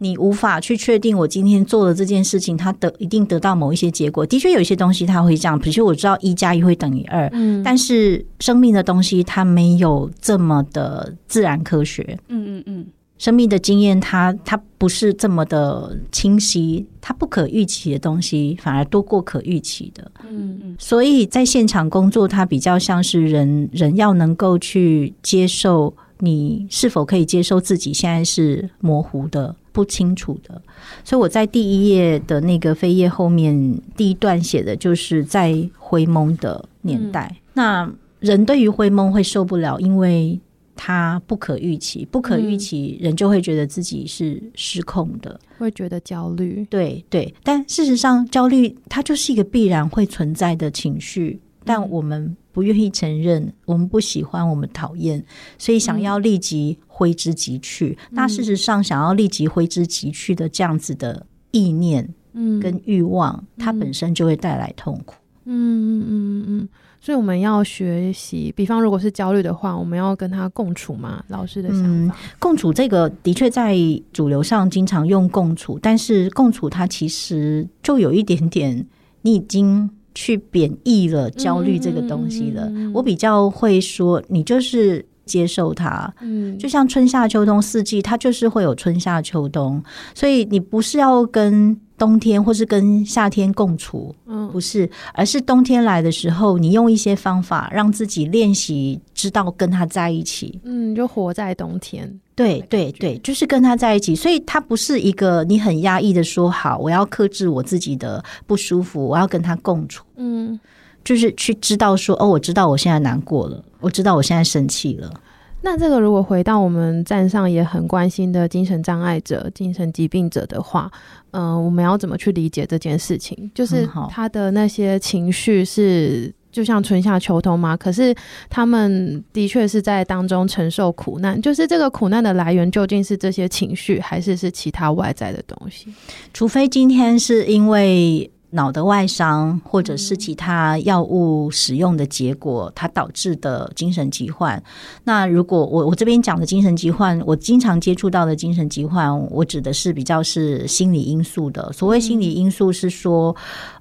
[0.00, 4.26] 你无法去确定我今天做的这件事情，它得一定得到某一些结果。
[4.26, 7.30] 的确有一些东西它会这样，比如说我知道一加一会等于二，
[7.62, 12.18] 但是生命的东西它没有这么的自然科学。
[12.26, 12.86] 嗯嗯嗯。
[13.20, 20.10] 生命的经验它，它它不是这么的清晰，它不可预期的东西反而多过可预期的。
[20.26, 30.62] 嗯嗯，所以在现场工作，它比较像是人人要能够去接受，你是否可以接受自己现在是模糊的、不清楚的。
[31.04, 40.40] 所以我在第一页的那个扉页后面第一段写的就是在灰蒙的年代，嗯、那人对于灰蒙会受不了，因为。
[40.82, 46.66] 他不可预期，不可预期，人就会觉得自己是失控的，嗯、会觉得焦虑。
[46.70, 55.22] 对对，但事实上，焦虑它就是一个必然会存在的情绪，但我们不愿意承认，我们不喜欢，我们讨厌，
[55.58, 57.98] 所以想要立即挥之即去。
[58.08, 65.16] 嗯、那事实上，想要立即挥之即去的这样子的意念，嗯，跟欲望，嗯、它本身就会带来痛苦。
[65.44, 66.68] 嗯嗯嗯嗯嗯。
[67.00, 71.24] 所以我们要学习，比方如果是焦虑的话，我们要跟他共处嘛？
[71.28, 73.74] 老师的想法，嗯、共处这个的确在
[74.12, 78.86] 主流上经常用共处，但是共处它其实就有一点点，
[79.22, 82.66] 你已经去贬义了焦虑这个东西了。
[82.68, 89.82] 嗯、我比较会说，你就是接受它，嗯，就像春夏秋冬四季，它就是会有春夏秋冬，
[90.14, 91.80] 所以你不是要跟。
[92.00, 102.18] 冬天或是跟夏天共处，嗯，不是，而是冬天来的时候，你用一些方法让自己练习，知道跟他在一起，嗯，就活在冬天。
[102.34, 110.58] 对对对，就是跟他在一起，所以他不是一个你很压抑的说好，我要克制我自己的不舒服，我要跟他共处，嗯，
[111.04, 115.12] 就是去知道说，哦，我知道我现在难过了，我知道我现在生气了。
[115.62, 120.90] 那这个如果回到我们站上也很关心的精神障碍者、精神疾病者的话，
[121.32, 123.50] 嗯、呃，我们要怎么去理解这件事情？
[123.54, 127.76] 就是他的那些情绪是就像春夏秋冬吗？
[127.76, 128.14] 可是
[128.48, 131.40] 他们的确是在当中承受苦难。
[131.40, 135.92] 就是这个苦难的来源究竟是这些情绪，还是是其他外在的东西？
[136.32, 138.30] 除非今天是因为。
[138.52, 144.60] 脑的外伤，或者是其他药物使用的结果，它导致的精神疾患。
[145.04, 151.72] 那如果我我这边讲的精神疾患，我经常接触到的精神疾患，我指的是比较是心理因素的。
[151.72, 153.34] 所谓心理因素，是说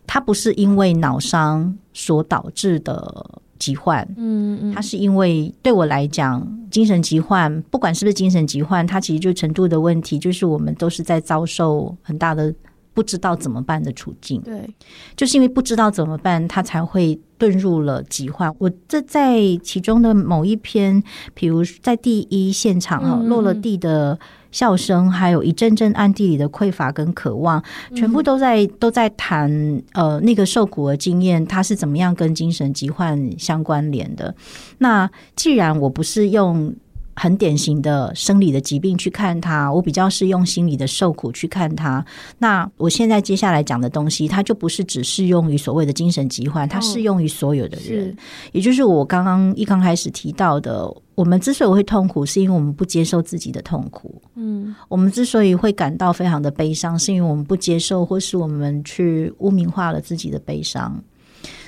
[0.06, 4.08] 它不是因为脑伤所导致的疾患。
[4.18, 12.54] 嗯嗯，它是因为对我来讲，精神疾患不管是不是精神疾患，它其实就程度的问题，就是我们都是在遭受很大的。
[12.94, 14.70] 不知道怎么办的处境，对，
[15.16, 18.54] 就是因为不知道怎么办，他才会遁入了疾患。
[18.58, 21.02] 我这在其中的某一篇，
[21.34, 24.20] 比如在第一现场哈，落了地的
[24.52, 27.64] 笑声，还有一阵阵暗地里的匮乏跟渴望，
[27.96, 29.50] 全部都在都在谈
[29.94, 34.36] 呃那个受苦的经验，它是怎么样跟精神疾患相关联的。
[34.80, 36.76] 那既然我不是用。
[37.20, 42.04] 很典型的生理的疾病去看它，我比较是用心理的受苦去看它。
[42.38, 48.16] 那我现在接下来讲的东西，它就不是只适用于所谓的精神疾患，它适用于所有的人。
[48.54, 54.22] 也就是我刚刚一刚开始提到的，我们之所以会痛苦，是因为我们不接受自己的痛苦。
[54.36, 61.04] 嗯，我们之所以会感到非常的悲伤，是因为我们不接受，或是我们去污名化了自己的悲伤。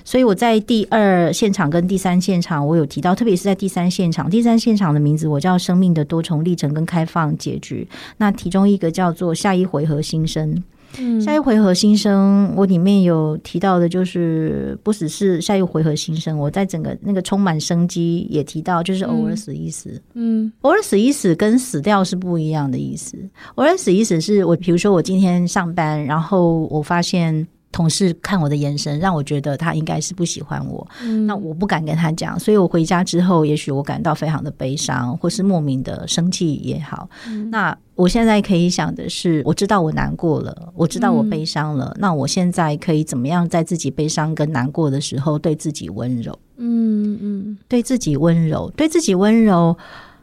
[0.03, 7.87] 所以我在第二现场跟第三现场，我有提到，特别是在第三现场，第三现场的名字我叫“生命的多重历程跟开放结局”。
[8.17, 10.63] 那其中一个叫做“下一回合新生”。
[10.99, 20.01] 嗯，下一回合新生，我里面有提到的，就是不只是下一回合新生，我在整个那个充满生机也提到，就是偶尔死一死。
[20.15, 23.17] 嗯，偶尔死一死跟死掉是不一样的意思。
[23.55, 27.47] 偶尔死一死是我，比如说我今天上班，然后我发现。
[27.71, 30.85] 同事看我的眼神，让我觉得他应该是不喜欢我。
[31.01, 37.09] 嗯，那我不敢跟他讲，所以我回家之后，也许我感到非常的悲伤，或是莫名的生气也好。
[37.27, 41.91] 嗯，那我现在可以想的是，我知道我难过了，我知道我悲伤了。
[41.95, 46.37] 嗯，那我现在可以怎么样，在自己悲伤跟难过的时候，对自己温柔？
[46.57, 49.77] 嗯嗯，对自己温柔，对自己温柔。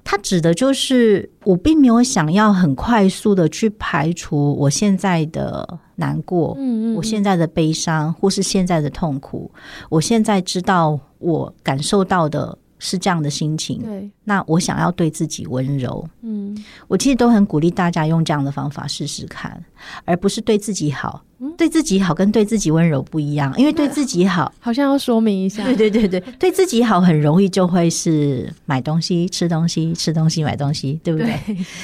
[0.05, 9.51] 它指的就是我并没有想要很快速的去排除我现在的难过，嗯嗯，我现在的悲伤或是现在的痛苦，
[9.91, 16.57] 我现在知道我感受到的是这样的心情，对，那我想要对自己温柔，嗯，
[16.87, 19.63] 我其实都很鼓励大家用这样的方法试试看，
[20.05, 21.23] 而不是对自己好。
[21.57, 25.63] 对自己好跟对自己温柔不一样，因为对自己好 好像要说明一下。
[25.73, 31.33] 对对对对，对自己好很容易就会是买东西、吃东西、吃东西、买东西，对不对？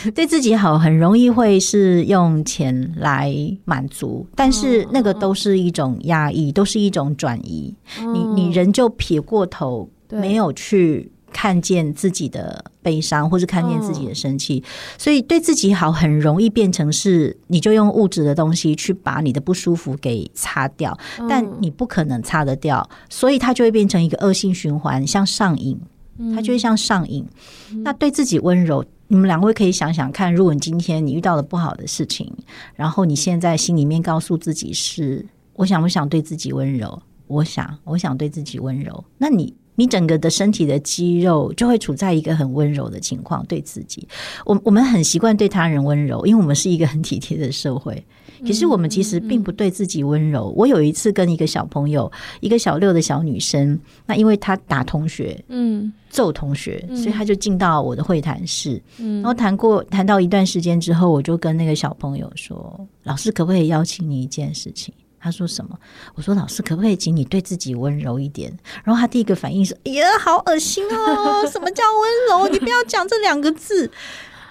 [0.03, 3.33] 对，对自己好很容易会是用钱来
[3.65, 7.73] 满足，但是那个都是一种压抑，都是一种转移。
[8.13, 11.11] 你你人就撇过头，没有去。
[11.37, 14.63] 看见自己的悲伤，或是看见自己的生气，
[14.97, 20.97] 所以对自己好很容易变成是，你就用物质的东西去把你的不舒服给擦掉，
[21.29, 25.77] 但你不可能擦得掉，所以它就会变成一个恶性循环，像上瘾，
[26.37, 27.27] 它就会像上瘾。
[27.83, 32.33] 那对自己温柔，你们两位可以想想看，如果你今天你遇到了不好的事情，
[32.77, 37.03] 然后你现在心里面告诉自己是，我想不想对自己温柔？
[37.27, 39.05] 我想，我想对自己温柔。
[39.19, 39.53] 那你。
[39.75, 44.07] 你整个的身体的肌肉就会处在一个很温柔的情况，对自己，
[44.45, 48.05] 我我们很习惯对他人温柔，因为我们是一个很体贴的社会。
[48.45, 50.53] 可是我们其实并不对自己温柔。
[50.57, 52.11] 我有一次跟一个小朋友，
[52.41, 64.93] 一个小六的小女生，那因为她打同学，嗯，揍同学，所以她就进到我的会谈室，嗯，然后谈过谈到一段时间之后，我就跟那个小朋友说：“老师可不可以邀请你一件事情？”
[65.25, 65.71] 他说什么？
[66.15, 68.55] 我说老师，可不可以请你对自己温柔一点？
[68.85, 71.49] 然后他第一个反应是：哎呀，好恶心哦！
[71.51, 71.83] 什么叫
[72.29, 72.49] 温柔？
[72.53, 73.91] 你不要讲这两个字。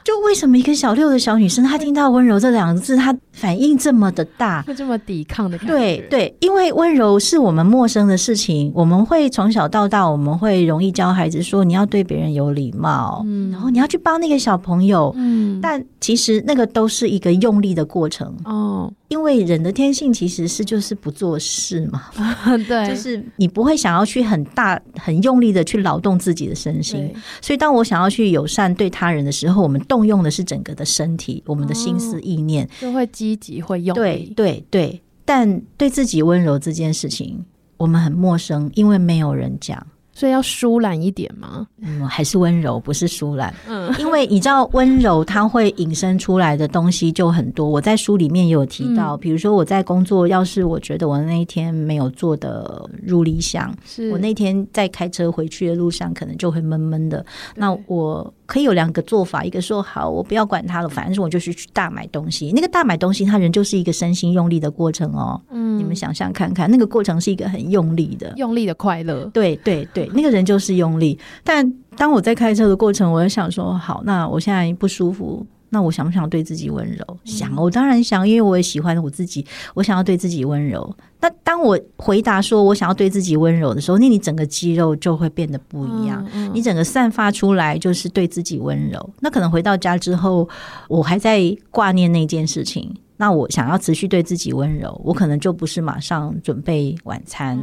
[0.04, 5.74] 就为什么一个小六的小女生，她听到温柔这两个字，她反应这么的大，会这么抵抗的感觉？
[5.74, 22.10] 对对，因为温柔是我们陌生的事情，我们会从小到大，我们会容易教孩子说，你要对别人有礼貌，嗯，然后你要去帮那个小朋友，嗯，但其实那个都是一个用力的过程哦，因为人的天性其实是就是不做事嘛，
[22.68, 34.00] 对，就是你不会想要去很大很用力的去劳动自己的身心，所以当我想要去友善对他人的时候，我们动用的是整个的身体，我们的心思意念、哦、就会积极，会用力。
[34.02, 37.46] 对对对，但对自己温柔这件事情，
[37.78, 39.86] 我们很陌生，因为没有人讲。
[40.14, 41.68] 所以要疏懒一点吗？
[41.82, 43.54] 嗯，还是温柔，不是疏懒。
[43.68, 47.68] 嗯，因为你知道温柔，它会引申出来的东西就很多。
[47.68, 57.26] 我在书里面也有提到，嗯、比如说我在工作，要是我觉得我那一天没有做的如理想，是我那天在开车回去的路上，可能就会闷闷的。
[57.56, 62.52] 那我可以有两个做法，一个说好，我不要管他了，反正我就是去大买东西。
[62.54, 65.42] 那个大买东西，它人就是一个身心用力的过程哦。
[65.52, 69.26] 嗯，你们想象看看，那个过程是一个很用力的，用力的快乐。
[69.34, 70.10] 对对对。
[70.14, 77.18] 那个人就是用力，但当我在开车的过程，我就想说：好，那我现在不舒服，那我想不想对自己温柔？
[77.26, 79.44] 想，我当然想，因为我也喜欢我自己，
[79.74, 80.96] 我想要对自己温柔。
[81.20, 89.10] 那当我回答说我想要对自己温柔的时候，那你整个肌肉就会变得不一样，你整个散发出来就是对自己温柔。
[89.20, 90.48] 那可能回到家之后，
[90.88, 97.58] 我还在挂念那件事情，那我想要持续对自己温柔，我可能就不是马上准备晚餐。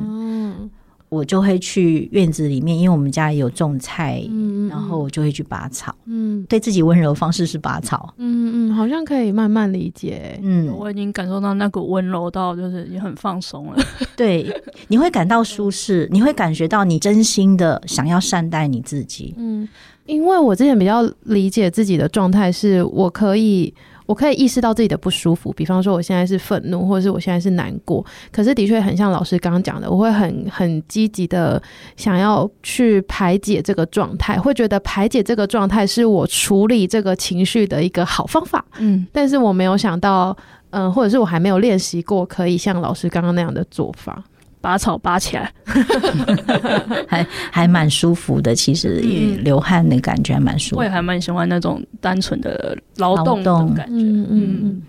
[1.11, 5.95] 我就会去院子里面，因为我们家有种菜，嗯，然后我就会去拔草。
[6.07, 8.15] 嗯，对自己温柔的方式是拔草。
[8.17, 10.39] 嗯嗯，好像可以慢慢理解。
[10.43, 13.79] 嗯，我已经感受到那股温柔到，就是也很放松了。
[14.17, 14.51] 对，
[14.89, 19.35] 你会感到舒适，你会感觉到你真心的想要善待你自己。
[19.37, 19.69] 嗯，
[20.07, 23.75] 因为我之前比较理解自己的状态，是我可以。
[24.11, 28.05] 我可以意识到自己的不舒服，比方说我现在是愤怒，或者是我现在是难过。
[28.33, 31.63] 可是的确很像老师刚刚讲的，我会很很积极的
[31.97, 38.65] 想要去排解这个状态，会觉得排解这个状态是我处理这个情绪的一个好方法。
[38.79, 40.37] 嗯，但是我没有想到，
[40.71, 44.25] 嗯、呃，或者是我还没有练习过可以像老师刚刚那样的做法。
[44.61, 45.53] 拔草拔起来
[47.09, 48.55] 还还蛮舒服的。
[48.55, 50.77] 其实也流汗的感觉还蛮舒服。
[50.79, 53.93] 我也还蛮喜欢那种单纯的劳动的感觉。
[53.93, 54.83] 嗯嗯。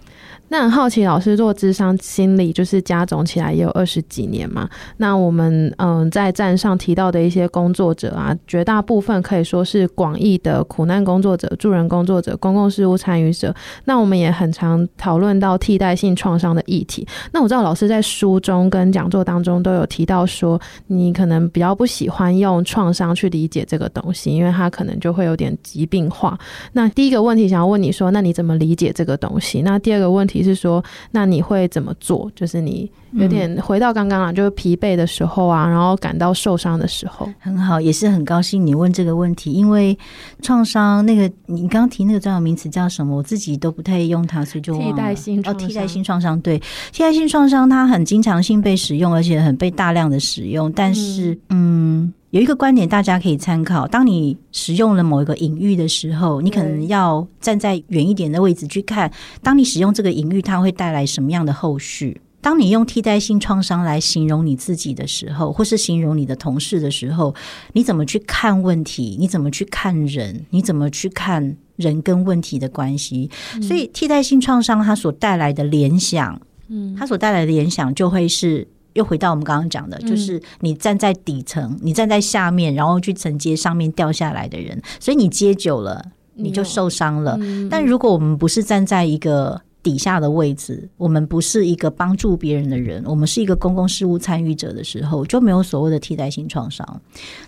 [0.52, 4.68] 那很好奇，老师做智商心理就是加总起来也有二十几年嘛？
[4.98, 13.56] 那我们嗯，在站上提到的一些工作者啊，绝大部分可以说是广义的苦难工作者、助人工作者、公共事务参与者。
[13.86, 17.08] 那我们也很常讨论到替代性创伤的议题。
[17.32, 26.38] 那我知道老师在书中跟讲座当中都有提到说，你可能比较不喜欢用创伤去理解这个东西，因为它可能就会有点疾病化。
[26.74, 29.62] 那第一个问题想要问你说，那你怎么理解这个东西？
[29.62, 30.41] 那第二个问题。
[30.44, 32.32] 是说，那你会怎么做？
[32.36, 37.28] 就是你有点回到刚刚啊，就是疲惫的时候啊，然后感到受伤的时候。
[37.40, 39.98] 很好，也是很高兴你问这个问题，因为
[40.42, 43.16] 创伤那个你刚刚提那个专有名词叫什么？
[43.16, 46.40] 我自己都不太用它，所以就替代性哦，替代性创伤。
[46.42, 46.58] 对，
[46.92, 50.72] 替代性创伤它很经常性被使用，而且很被大量的使用。
[50.72, 52.04] 但是，嗯。
[52.04, 59.12] 嗯有一个观点，大家可以参考：当你使用了某一个隐喻的时候，你可能要站在远一点的位置去看。
[59.42, 62.22] 当你使用这个隐喻，它会带来什么样的后续？
[62.40, 67.36] 当你用替代性创伤来形容你自己的时候，或是形容你的同事的时候，
[67.74, 69.18] 你怎么去看问题？
[69.20, 70.46] 你怎么去看人？
[70.52, 73.30] 你怎么去看人跟问题的关系？
[73.62, 78.66] 所以，替代性创伤它所带来的联想，嗯，它所带来的联想就会是。
[78.94, 86.04] 又回到我们刚刚讲的，就是你站在底层，你站在下面，然后去承接上面掉下来的人，所以你接久了，
[86.36, 87.40] 你就受伤了。
[87.70, 97.02] 但如果我们不是站在一个底下的位置，我们不是一个帮助别人的人，我们是一个公共事务参与者的时候，就没有所谓的替代性创伤。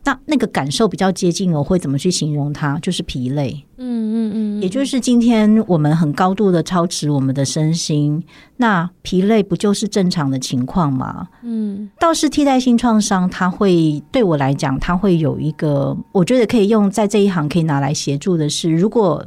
[0.04, 2.80] 那那个感受比较接近，我会怎么去形容它？
[2.80, 3.64] 就是疲累。
[3.78, 8.24] 嗯嗯嗯，也就是今天我们很高度的超持我们的身心，
[8.58, 11.28] 那疲累不就是正常的情况吗？
[11.44, 19.24] 嗯，倒是替代性创伤，它会对我来讲，它会有一个，我觉得可以用在这一行可以拿来协助的是，如果。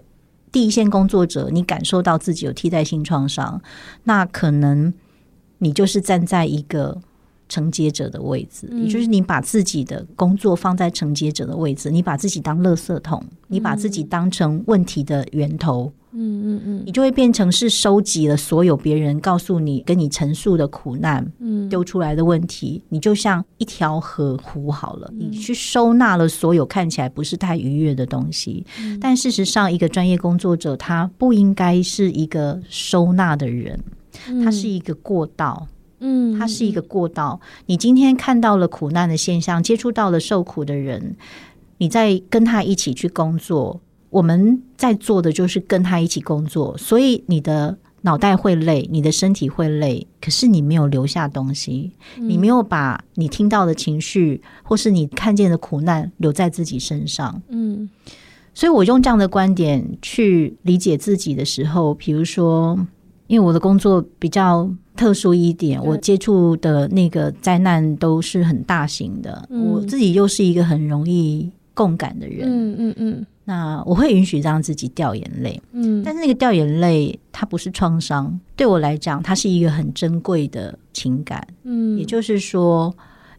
[0.53, 3.61] 第一线工作者，你感受到自己有替代性创伤，
[4.05, 4.93] 那可能
[5.59, 7.01] 你就是站在一个
[7.49, 15.93] 承接者的位置，也就是你把自己的工作放在承接者的位置，你把自己当垃圾桶，你把自己当成问题的源头。
[15.93, 28.65] 嗯嗯嗯嗯，你就会变成是收集了所有别人告诉你、跟你陈述的苦难，嗯，丢出来的问题，你就像一条河湖好了，你去收纳了所有看起来不是太愉悦的东西。
[28.99, 33.79] 但事实上，一个专业工作者他不应该是一个收纳的人，
[34.43, 35.69] 他是一个过道，
[36.01, 37.39] 嗯，他是一个过道。
[37.67, 41.15] 你今天看到了苦难的现象，接触到了受苦的人，
[41.77, 43.81] 你在跟他一起去工作。
[44.17, 57.43] 我们在做的就是跟他一起工作，所以你的脑袋会累，你的身体会累，可是你没有留下东西，嗯、你没有把你听到的情绪或是你看见的苦难留在自己身上。
[57.49, 57.91] 嗯，
[58.55, 62.75] 所以我用这样的观点去理解自己的时候，比如说，
[63.27, 72.49] 因为我的工作比较特殊一点，我接触的那个灾难都是很大型的，嗯、我自己又是一个很容易共感的人。
[72.49, 73.27] 嗯嗯嗯。
[73.47, 82.93] 嗯那我会允许让自己掉眼泪，嗯，但是那个掉眼泪它不是创伤，对我来讲，它是一个很珍贵的情感，嗯，也就是说，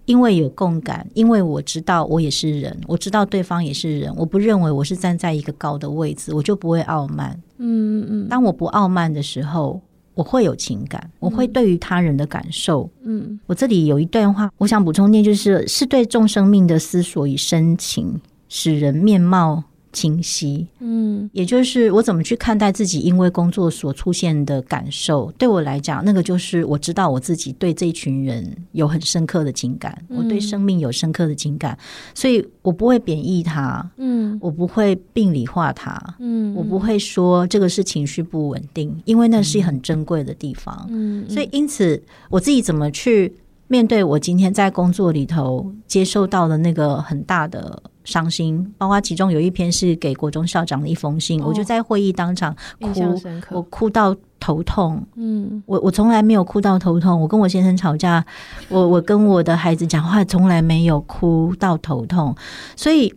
[0.06, 9.82] 因为有共感，因为我知道我也是人，我知道对方也是人，我不认为我是站在一个高的位置，我就不会傲慢，嗯嗯，当我不傲慢的时候，
[10.14, 19.62] 我会有情感，我会对于他人的感受，嗯，我这里有一段话，我想补充念，就是是对众生命的思索与深情，使人面貌
[19.98, 31.76] 清晰，嗯，也就是我怎么去看待自己因为工作所出现的感受，对我来讲，那个就是我知道我自己对这一群人有很深刻的情感，嗯、我对生命有深刻的情感，
[32.14, 43.34] 所以我不会贬义他，嗯，我不会病理化他，嗯，我不会说这个是情绪不稳定，因为那是很珍贵的地方，嗯，所以因此我自己怎么去
[43.68, 47.82] 面对我今天在工作里头接受到的那个很大的。
[48.08, 55.06] 伤心，包括其中有一篇是给国中校长的一封信，哦、我就在会议当场哭，我哭到头痛。
[55.16, 57.20] 嗯，我我从来没有哭到头痛。
[57.20, 58.26] 我跟我先生吵架，
[58.70, 62.34] 我我跟我的孩子讲话，从来没有哭到头痛。
[62.78, 63.14] 所以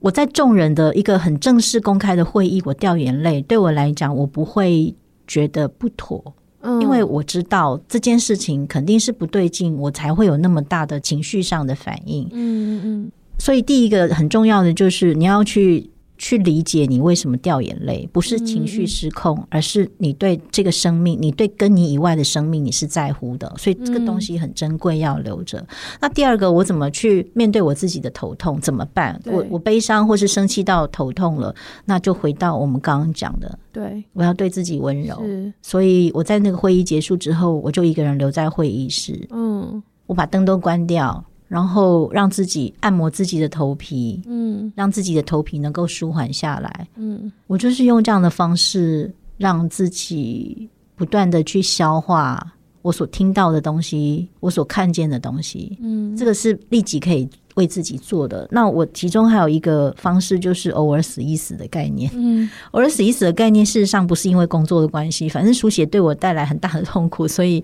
[0.00, 4.92] 我在众人的一个很正式公开的会议，我掉眼泪，对我来讲，我不会
[5.28, 12.28] 觉得不妥，嗯、因为我知道这件事情肯定是不对劲，我才会有那么大的情绪上的反应。
[12.32, 13.12] 嗯嗯。
[13.38, 25.64] 所以，第一个很重要的就是你要去去理解你为什么掉眼泪，不是情绪失控，而是你对这个生命，你对跟你以外的生命，你是在乎的，所以这个东西很珍贵，要留着。
[26.00, 28.60] 那第二个，我怎么去面对我自己的头痛？
[28.60, 29.20] 怎么办？
[29.26, 35.22] 我我悲伤或是生气到头痛了，那就回到我们刚刚讲的，对，我要对自己温柔。
[35.62, 41.24] 所以我在那个会议结束之后，我就一个人留在会议室，嗯，我把灯都关掉。
[41.48, 57.28] 然后让自己按摩自己的头皮，嗯，让自己的头皮能够舒缓下来，嗯，我就是用这样的方式让自己不断的去消化我所听到的东西，我所看见的东西，嗯，这个是立即可以。
[57.58, 62.08] 为自己做的，那我其中还有一个方式，就是偶尔死一死的概念。
[62.14, 67.62] 嗯， 偶尔死一死的概念，事实上不是因为工作的关系，反正书写对我带来很大的痛苦，所以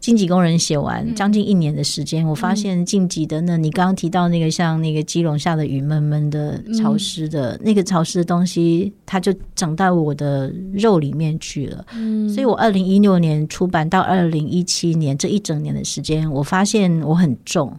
[0.00, 11.84] 晋级工人写完将近一年的时间，我发现晋级的那，你刚刚提到那个像那个基隆下的雨闷闷的潮湿的那个潮湿的东西，它就长到我的肉里面去了。
[11.94, 17.70] 嗯，所以我二零一六年出版到二零一七年这一整年的时间，我发现我很重。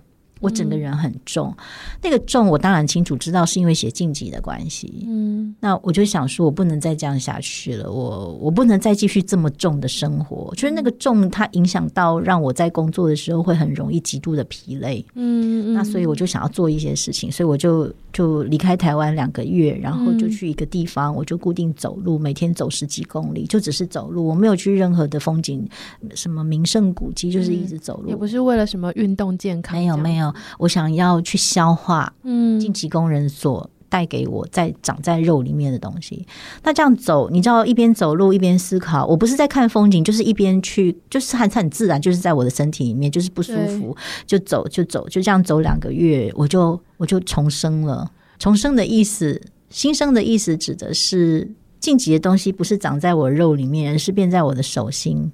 [0.46, 1.64] 我整个人很重，嗯、
[2.04, 5.04] 那个重我当然清楚知道是因为写晋级的关系。
[5.08, 10.54] 嗯，那我就想说，我不能再这样下去了，我我不能再继续这么重的生活。
[10.56, 15.04] 就是那个重，它影响到让我在工作的时候会很容易极度的疲累。
[15.16, 25.68] 嗯，那所以我就想要做一些事情，所以我就就离开台湾两个月，然后就去一个地方，我就固定走路，每天走十几公里，就只是走路，我没有去任何的风景，
[26.14, 30.34] 什么名胜古迹，就是一直走路，也不是为了什么运动健康，没有没有。
[30.60, 36.26] 我想要去消化，嗯，晋级工人所带给我在长在肉里面的东西。
[36.64, 39.06] 那这样走，你知道，一边走路一边思考。
[39.06, 48.12] 我不是在看风景，就是一边去，就是很很自然，就是在我的身体里面，就是不舒服就走就走，就这样走两个月，我就我就重生了。
[48.38, 55.32] 重生的意思，新生的意思，指的是晋级的东西不是长在我肉里面，而是变在我的手心。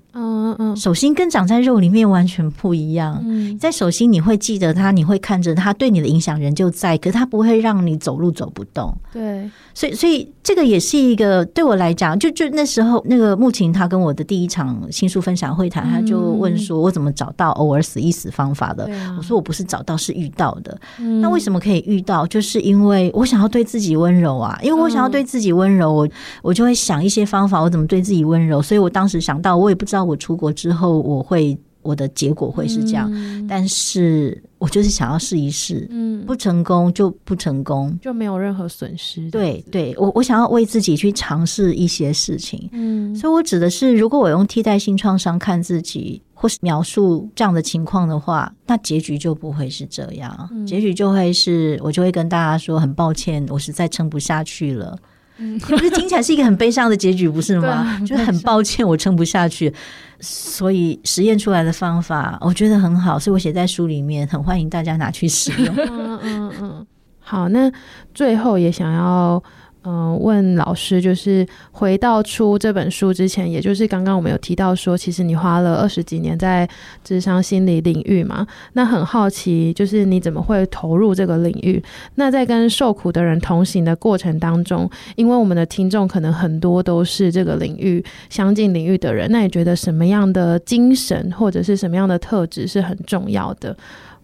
[0.59, 3.21] 嗯嗯，手心跟长在肉里面完全不一样。
[3.25, 8.93] 嗯，在手心你会记得它，你会看着它，对你的影响仍旧在，可是它不会让你走路走不动。
[9.11, 18.89] 对，所以所以这个也是一个对我来讲，就就那时候那个穆琴他跟我的第一场新书分享会谈，他就问说我怎么找到偶尔死一死方法的？
[19.17, 20.77] 我说我不是找到，是遇到的。
[21.21, 22.27] 那为什么可以遇到？
[22.27, 26.07] 就是因为我想要对自己温柔啊，因为我想要对自己温柔，我
[26.41, 28.61] 我就会想一些方法，我怎么对自己温柔。
[28.61, 30.01] 所以我当时想到，我也不知道。
[30.01, 39.29] 我出国之后，我会我的结果会是这样，嗯、但是我就是想要试一试，嗯，不成功就不成功，就没有任何损失。
[39.29, 54.97] 对，对我我想要为自己去尝试一些事情，嗯，所以我指的是，如果我用替代性创伤看自己，或是描述这样的情况的话，那结局就不会是这样，嗯、结局就会是我就会跟大家说，很抱歉，我实在撑不下去了。
[55.41, 57.99] 嗯， 不是听起来是一个很悲伤的结局，不是吗？
[58.05, 59.73] 就是很抱歉，我撑不下去，
[60.19, 65.75] 所以实验出来的方法，我觉得很好，所以我写在书里面，很欢迎大家拿去使用。
[65.75, 66.87] 嗯嗯嗯，
[67.19, 67.71] 好，那
[68.13, 69.43] 最后也想要。
[69.83, 76.69] 嗯，问老师，就是回到出这本书之前，也就是刚刚我们有提到说，其实你花了二十几年在
[77.03, 78.45] 智商心理领域嘛。
[78.73, 81.83] 那很好奇，就是你怎么会投入这个领域？
[82.15, 93.75] 那在跟受苦的人同行的过程当中，因为我们的听众可能很多都是这个领域相近领域的人，那你觉得什么样的精神或者是什么样的特质是很重要的？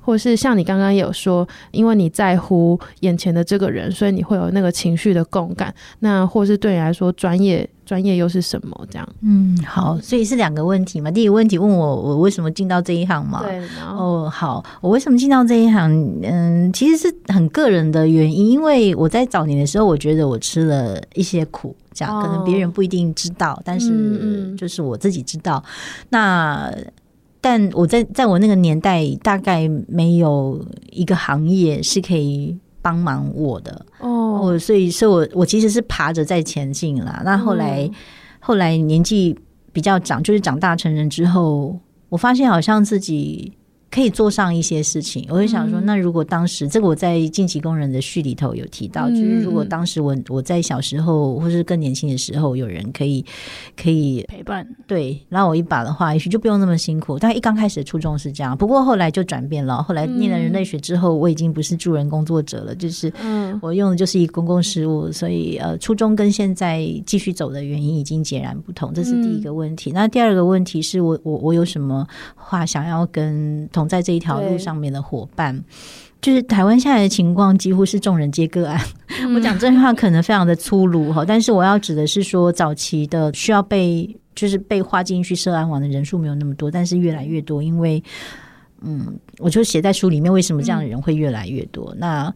[0.08, 5.74] 或是像你刚刚有说，因为你在乎眼前的这个人，所以你会有那个情绪的共感。
[6.00, 8.88] 那或是对你来说，专业专业又是什么？
[8.90, 9.10] 这样？
[9.22, 11.12] 嗯，好，所以是两个问题嘛。
[11.12, 13.44] 第一个问题问我，我为什么进到这一行嘛？
[13.44, 13.62] 对。
[13.86, 16.22] 哦，好，我为什么进到这一行？
[16.24, 18.48] 嗯，其实是很个人的原因。
[18.50, 25.62] 因为我在早年的时候，我觉得我吃了一些苦，这样可能别人不一定知道，哦、但是就是我自己知道。
[25.66, 25.72] 嗯、
[26.12, 26.74] 那
[27.42, 37.22] 但我在在我那个年代，大概没有一个行业是可以帮忙我的哦，所以所以我我其实是爬着在前进啦。
[37.24, 37.94] 那后来、嗯、
[38.40, 39.38] 后来年纪
[39.72, 41.80] 比较长，就是长大成人之后，
[42.10, 43.54] 我发现好像自己。
[43.98, 53.26] 可以做上一些事情，我就想说，那如果当时、嗯、这个我在晋级工人的序里头有提到，嗯、就是如果当时我我在小时候或是更年轻的时候，有人可以
[53.76, 57.18] 可以陪伴，对，拉我一把的话，也许就不用那么辛苦。
[57.18, 59.82] 但一刚开始的初衷是这样，不过后来就转变了。
[59.82, 63.12] 后来念了人类学之后，我已经不是助人工作者了，就是
[63.64, 68.94] 我用的就是一个公共事务，所以呃，初衷跟现在继续走的原因已经截然不同。
[68.94, 69.90] 这是第一个问题。
[69.90, 75.64] 嗯、那第二个问题是我我我有什么话想要跟同在这一条路上面的伙伴，
[76.22, 78.80] 就是台湾现在的情况几乎是众人皆个案。
[79.22, 88.04] 嗯、我讲这句话可能非常的粗鲁哈，但是我要指的是说，早期的需要被就是被划进去涉安网的人数没有那么多，但是越来越多，因为
[88.82, 91.92] 嗯，我就写在书里面，为什么这样的人会越来越多？
[91.94, 92.36] 嗯、那。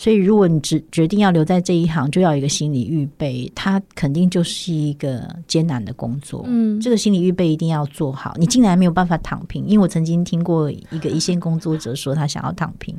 [0.00, 6.42] 所以，如果你只决定要留在这一行，就要有一个心理预备，它肯定就是一个艰难的工作。
[6.46, 8.34] 嗯，这个心理预备一定要做好。
[8.38, 12.96] 你竟然没有办法躺平，因为我曾经听过一个一线工作者说他想要躺平，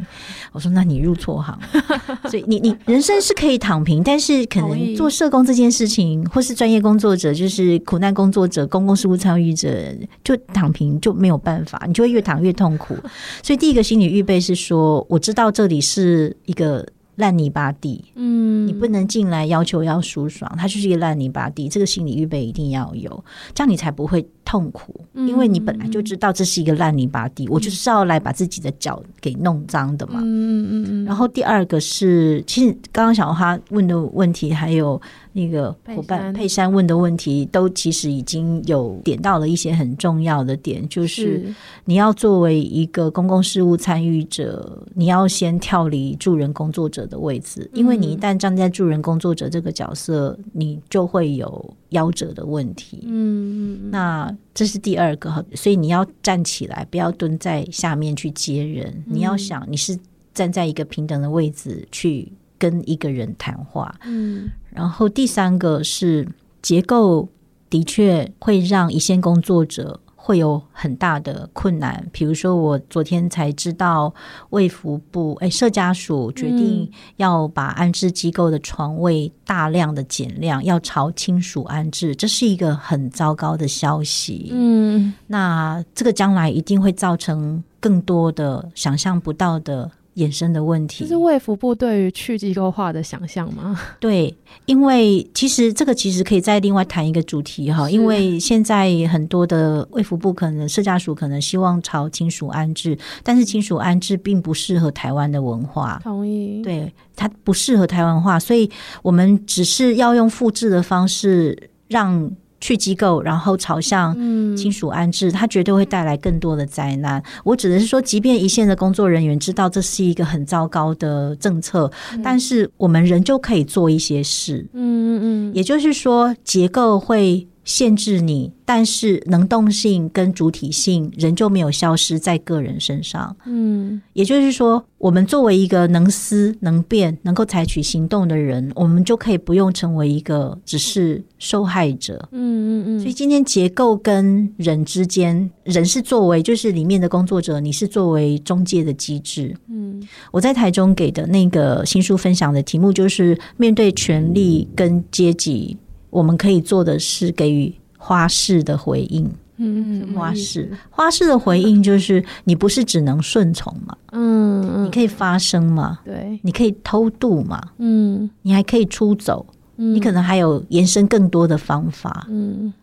[0.52, 1.60] 我说那你入错行。
[2.30, 9.92] 所以你你人生是可以躺平，但是可能做社工这件事情，或是专业工作者，就是苦难工作者、公共事务参与者，
[10.24, 12.96] 就躺平就没有办法，你就会越躺越痛苦。
[13.42, 16.86] 所以第一个心理预备是说，我知道这里是一个。
[17.22, 21.70] 烂泥巴地，嗯，你不能进来要求要舒爽，它就是一个烂泥巴地。
[21.70, 30.20] 这个心理预备一定要有，这样你才不会痛苦，因为你本来就知道这是一个烂泥巴地，嗯、我就是要来把自己的脚给弄脏的嘛。
[30.24, 31.06] 嗯嗯嗯。
[31.06, 35.00] 然后第二个是，其实刚刚小花问的问题，还有
[35.34, 41.54] 那个伙伴佩珊问的问题，都其实已经有点到了一些很重要的点，就是
[41.86, 53.00] 你要作为一个公共事务参与者，你要先跳离助人工作者的位置，因为你一旦站在助人工作者这个角色，你就会有夭折的问题。
[53.04, 59.04] 嗯，那这是第二个，所以你要站起来，不要蹲在下面去接人。
[59.06, 59.98] 你要想，你是
[60.34, 63.94] 站在一个平等的位置去跟一个人谈话。
[64.06, 66.28] 嗯，然后第三个是
[66.62, 67.28] 结构
[67.70, 70.00] 的确会让一线工作者。
[70.24, 74.14] 会有很大的困难，比如说我昨天才知道，
[74.52, 84.52] 卫福部哎，社家署决定要把安置机构的床位大量的减量，要朝亲属安置，这是一个很糟糕的消息。
[84.52, 89.90] 嗯，那这个将来一定会造成更多的想象不到的。
[90.16, 93.80] 衍生的问题，这是卫福部对于去机构化的想象吗？
[94.00, 94.36] 对，
[94.66, 108.70] 因为其实这个其实可以再另外谈一个主题哈，因为现在很多的卫福部可能社家属可能希望朝亲属安置，但是亲属安置并不适合台湾的文化，同意，对，它不适合台湾化，所以
[109.02, 112.30] 我们只是要用复制的方式让。
[112.62, 114.16] 去机构，然后朝向
[114.56, 117.22] 亲属安置，它绝对会带来更多的灾难。
[117.44, 121.92] 我只能是说，即便一线的工作人员知道这是一个很糟糕的政策，
[122.24, 124.66] 但是我们仍旧可以做一些事。
[124.74, 125.20] 嗯嗯
[125.52, 127.48] 嗯，也就是说，结构会。
[127.72, 133.34] 限制你，但是能动性跟主体性仍旧没有消失在个人身上。
[133.46, 142.28] 嗯，也就是说，我们作为一个能思能变、能够采取行动的人，我们就可以不用成为一个只是受害者。
[142.34, 143.00] 嗯嗯嗯。
[143.00, 149.56] 所以今天结构跟人之间，人是作为就是里面的工作者，你是作为中介的机制。
[149.70, 155.78] 嗯，我在台中给的那个新书分享的题目就是面对权力跟阶级。
[156.12, 159.28] 我们可以做的是给予花式的回应。
[159.64, 163.96] 嗯，花式花式的回应就是你不是只能顺从嘛？
[164.12, 166.00] 嗯，你可以发声嘛？
[166.04, 167.62] 对，你可以偷渡嘛？
[167.78, 169.46] 嗯，你还可以出走。
[169.78, 172.26] 嗯，你可能还有延伸更多的方法。
[172.28, 172.74] 嗯，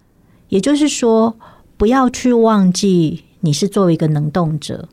[0.51, 1.35] 也就是说，
[1.76, 4.89] 不要去忘记你是作为一个能动者。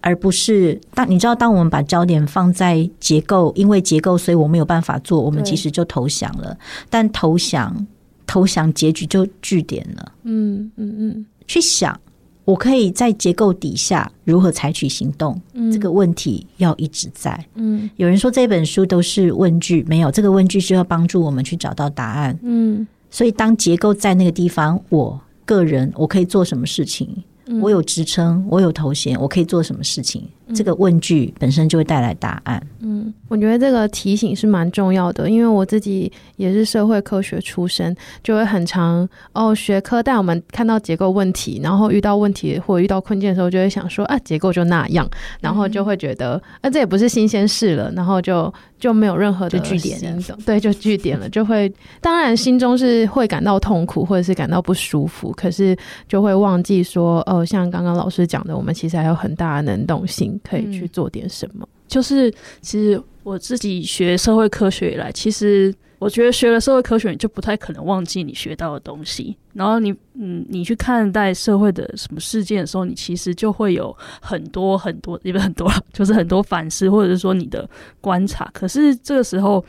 [0.00, 6.56] 而不是当你知道，当我们把焦点放在结构，因为结构，所以我没有办法做，我们其实就投降了。
[6.88, 7.86] 但投降，
[8.26, 10.12] 投降结局就据点了。
[10.22, 11.98] 嗯嗯嗯，去想，
[12.44, 15.40] 我可以在结构底下如何采取行动？
[15.52, 17.44] 嗯，这个问题要一直在。
[17.54, 22.38] 嗯，有人说这本书都是问句，没有，这个问句是要帮助我们去找到答案。
[22.42, 27.22] 嗯，所以当结构在那个地方，我个人我可以做什么事情？
[27.60, 30.28] 我有职称，我有头衔，我可以做什么事情？
[30.54, 32.62] 这个问句本身就会带来答案。
[32.80, 45.08] 嗯，我觉得这个提醒是蛮重要的，因为我自己也是社会科学出身，就会很常哦学科带我们看到结构问题，然后遇到问题或者遇到困境的时候，就会想说啊结构就那样，
[45.40, 51.70] 然后就会觉得啊、嗯、这也不是新鲜事了，然后就就没有任何的 据点了，对，就据点了，就会
[52.00, 55.76] 当然心中是会感到痛苦或者是感到不舒服，可是
[56.08, 60.39] 就会忘记说哦，像刚刚老师讲的，我们其实还有很大的能动性。
[60.42, 61.64] 可以去做点什么？
[61.64, 62.30] 嗯、就是
[62.60, 69.36] 其实我自己学社会科学以来，其实我觉得学了社会科学，你就不太可能忘记你学到的东西。
[69.52, 77.68] 然后你嗯，你去看待社会的什么事件的时候，你其实就会有很多很多，也不是很多，就是很多反思，或者是说你的
[78.00, 78.48] 观察。
[78.54, 79.62] 可是这个时候，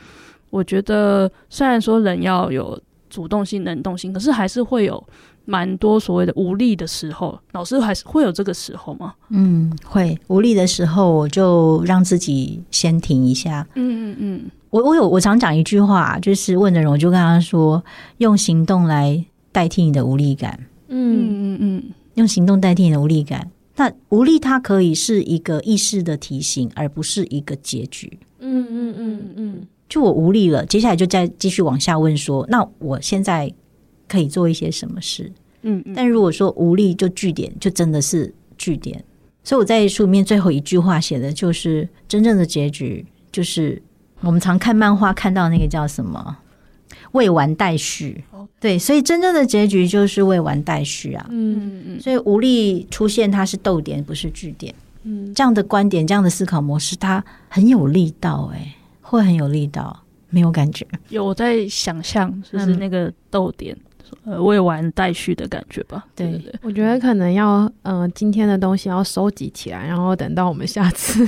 [0.50, 5.06] 我觉得虽然说人要有主动性、能动性，可是还是会有
[5.44, 9.14] 蛮多所谓的无力的时候，老师还是会有这个时候吗？
[9.30, 13.66] 嗯，会无力的时候，我就让自己先停一下。
[13.74, 17.82] 嗯嗯嗯，我我有我常讲一句话，就是问的人，我就跟他说，
[18.18, 20.58] 用行动来代替你的无力感。
[20.88, 21.82] 嗯嗯嗯，
[22.14, 23.50] 用行动代替你的无力感。
[23.76, 28.18] 那无力它可以是一个意识的提醒，而不是一个结局。
[28.38, 33.50] 嗯嗯嗯嗯，就我无力了，接下来就再继续往下问说，那我现在
[34.12, 35.32] 可以做一些什么事？
[35.62, 39.02] 嗯，嗯，但如果说无力就据点，就真的是据点。
[39.42, 43.80] 所以我在书里面最后一句话写的就是真正的结局，就是
[44.20, 46.36] 我们常看漫画看到那个叫什么
[47.12, 48.22] 未完待续。
[48.60, 51.26] 对，所以真正的结局就是未完待续啊。
[51.30, 54.72] 嗯嗯，所以无力出现，它是逗点，不是句点。
[55.04, 60.86] 嗯，这样的观点，这样的思考模式，它很有力道，哎，会很有力道，没有感觉。
[61.08, 63.74] 有我在想象，就是那个逗点。
[63.74, 63.80] 嗯
[64.24, 66.04] 呃，未完待续的感觉吧。
[66.14, 71.26] 对，对，对，我觉得可能要，嗯、呃，今天的东西要收集起来，然后等到我们下次，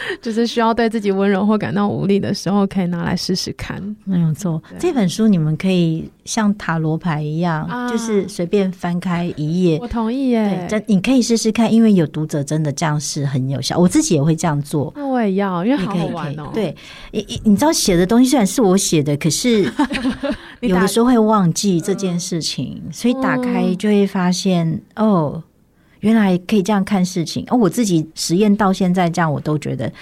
[0.20, 3.82] 就是需要对自己温柔或感到无力的时候，可以拿来试试看。
[4.04, 9.78] 没有错，这本书你们可以像塔罗牌一样，啊、就是随便翻开一页。
[9.80, 14.92] 我同意耶，真你可以试试看，因为有读者真的这样是很有效，我自己也会这样做。
[14.96, 16.50] 那我也要，因为好好玩哦。
[16.52, 16.74] 对，
[17.10, 19.70] 你你知道写的东西虽然是我写的，可是。
[20.60, 25.42] 有的时候会忘记这件事情，所以打开就会发现，哦，
[26.02, 27.44] 原来可以这样看事情。
[27.48, 29.92] 哦，我自己实验到现在这样，我都觉得。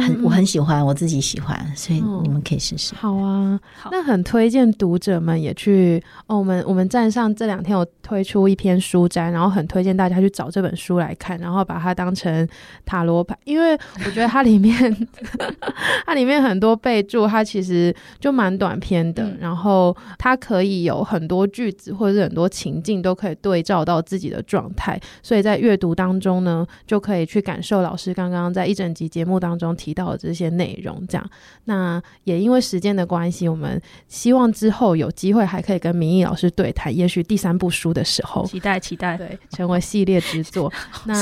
[0.00, 2.94] 很，我很喜欢，我自己喜欢，所以你们可以试试。
[2.94, 3.58] 好啊，
[3.90, 6.38] 那很推荐读者们也去哦。
[6.38, 12.48] 我们我们站上这两天有推出一篇书摘，然后很推荐大家去找这本书来看，然后把它当成
[12.84, 13.72] 塔罗牌，因为
[14.06, 15.08] 我觉得它里面
[16.06, 29.73] 它里面很多备注，它其实就蛮短篇的，嗯、然后它可以有很多句子或者是很多情境都可以对照到自己的状态，所以在阅读当中呢，就可以去感受老师刚刚在一整集节目当中。
[29.74, 31.30] 提到的这些内容，这样，
[31.64, 40.72] 那也因为时间的关系，我们希望之后有机会还可以跟明义老师对谈，也许第三部书的时候，期待期待，对，成为系列之作。
[41.04, 41.14] 那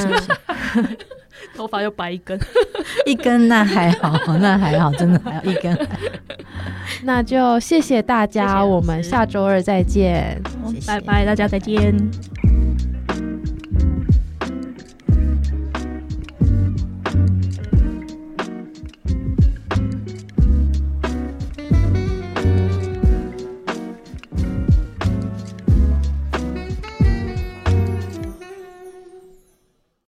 [1.57, 2.39] 头发又白一根，
[3.05, 5.89] 一根那还好，那还好，真的还有一根。
[7.05, 10.41] 那就谢谢大家，我们下周二再见，
[10.87, 11.93] 拜拜，大家再见。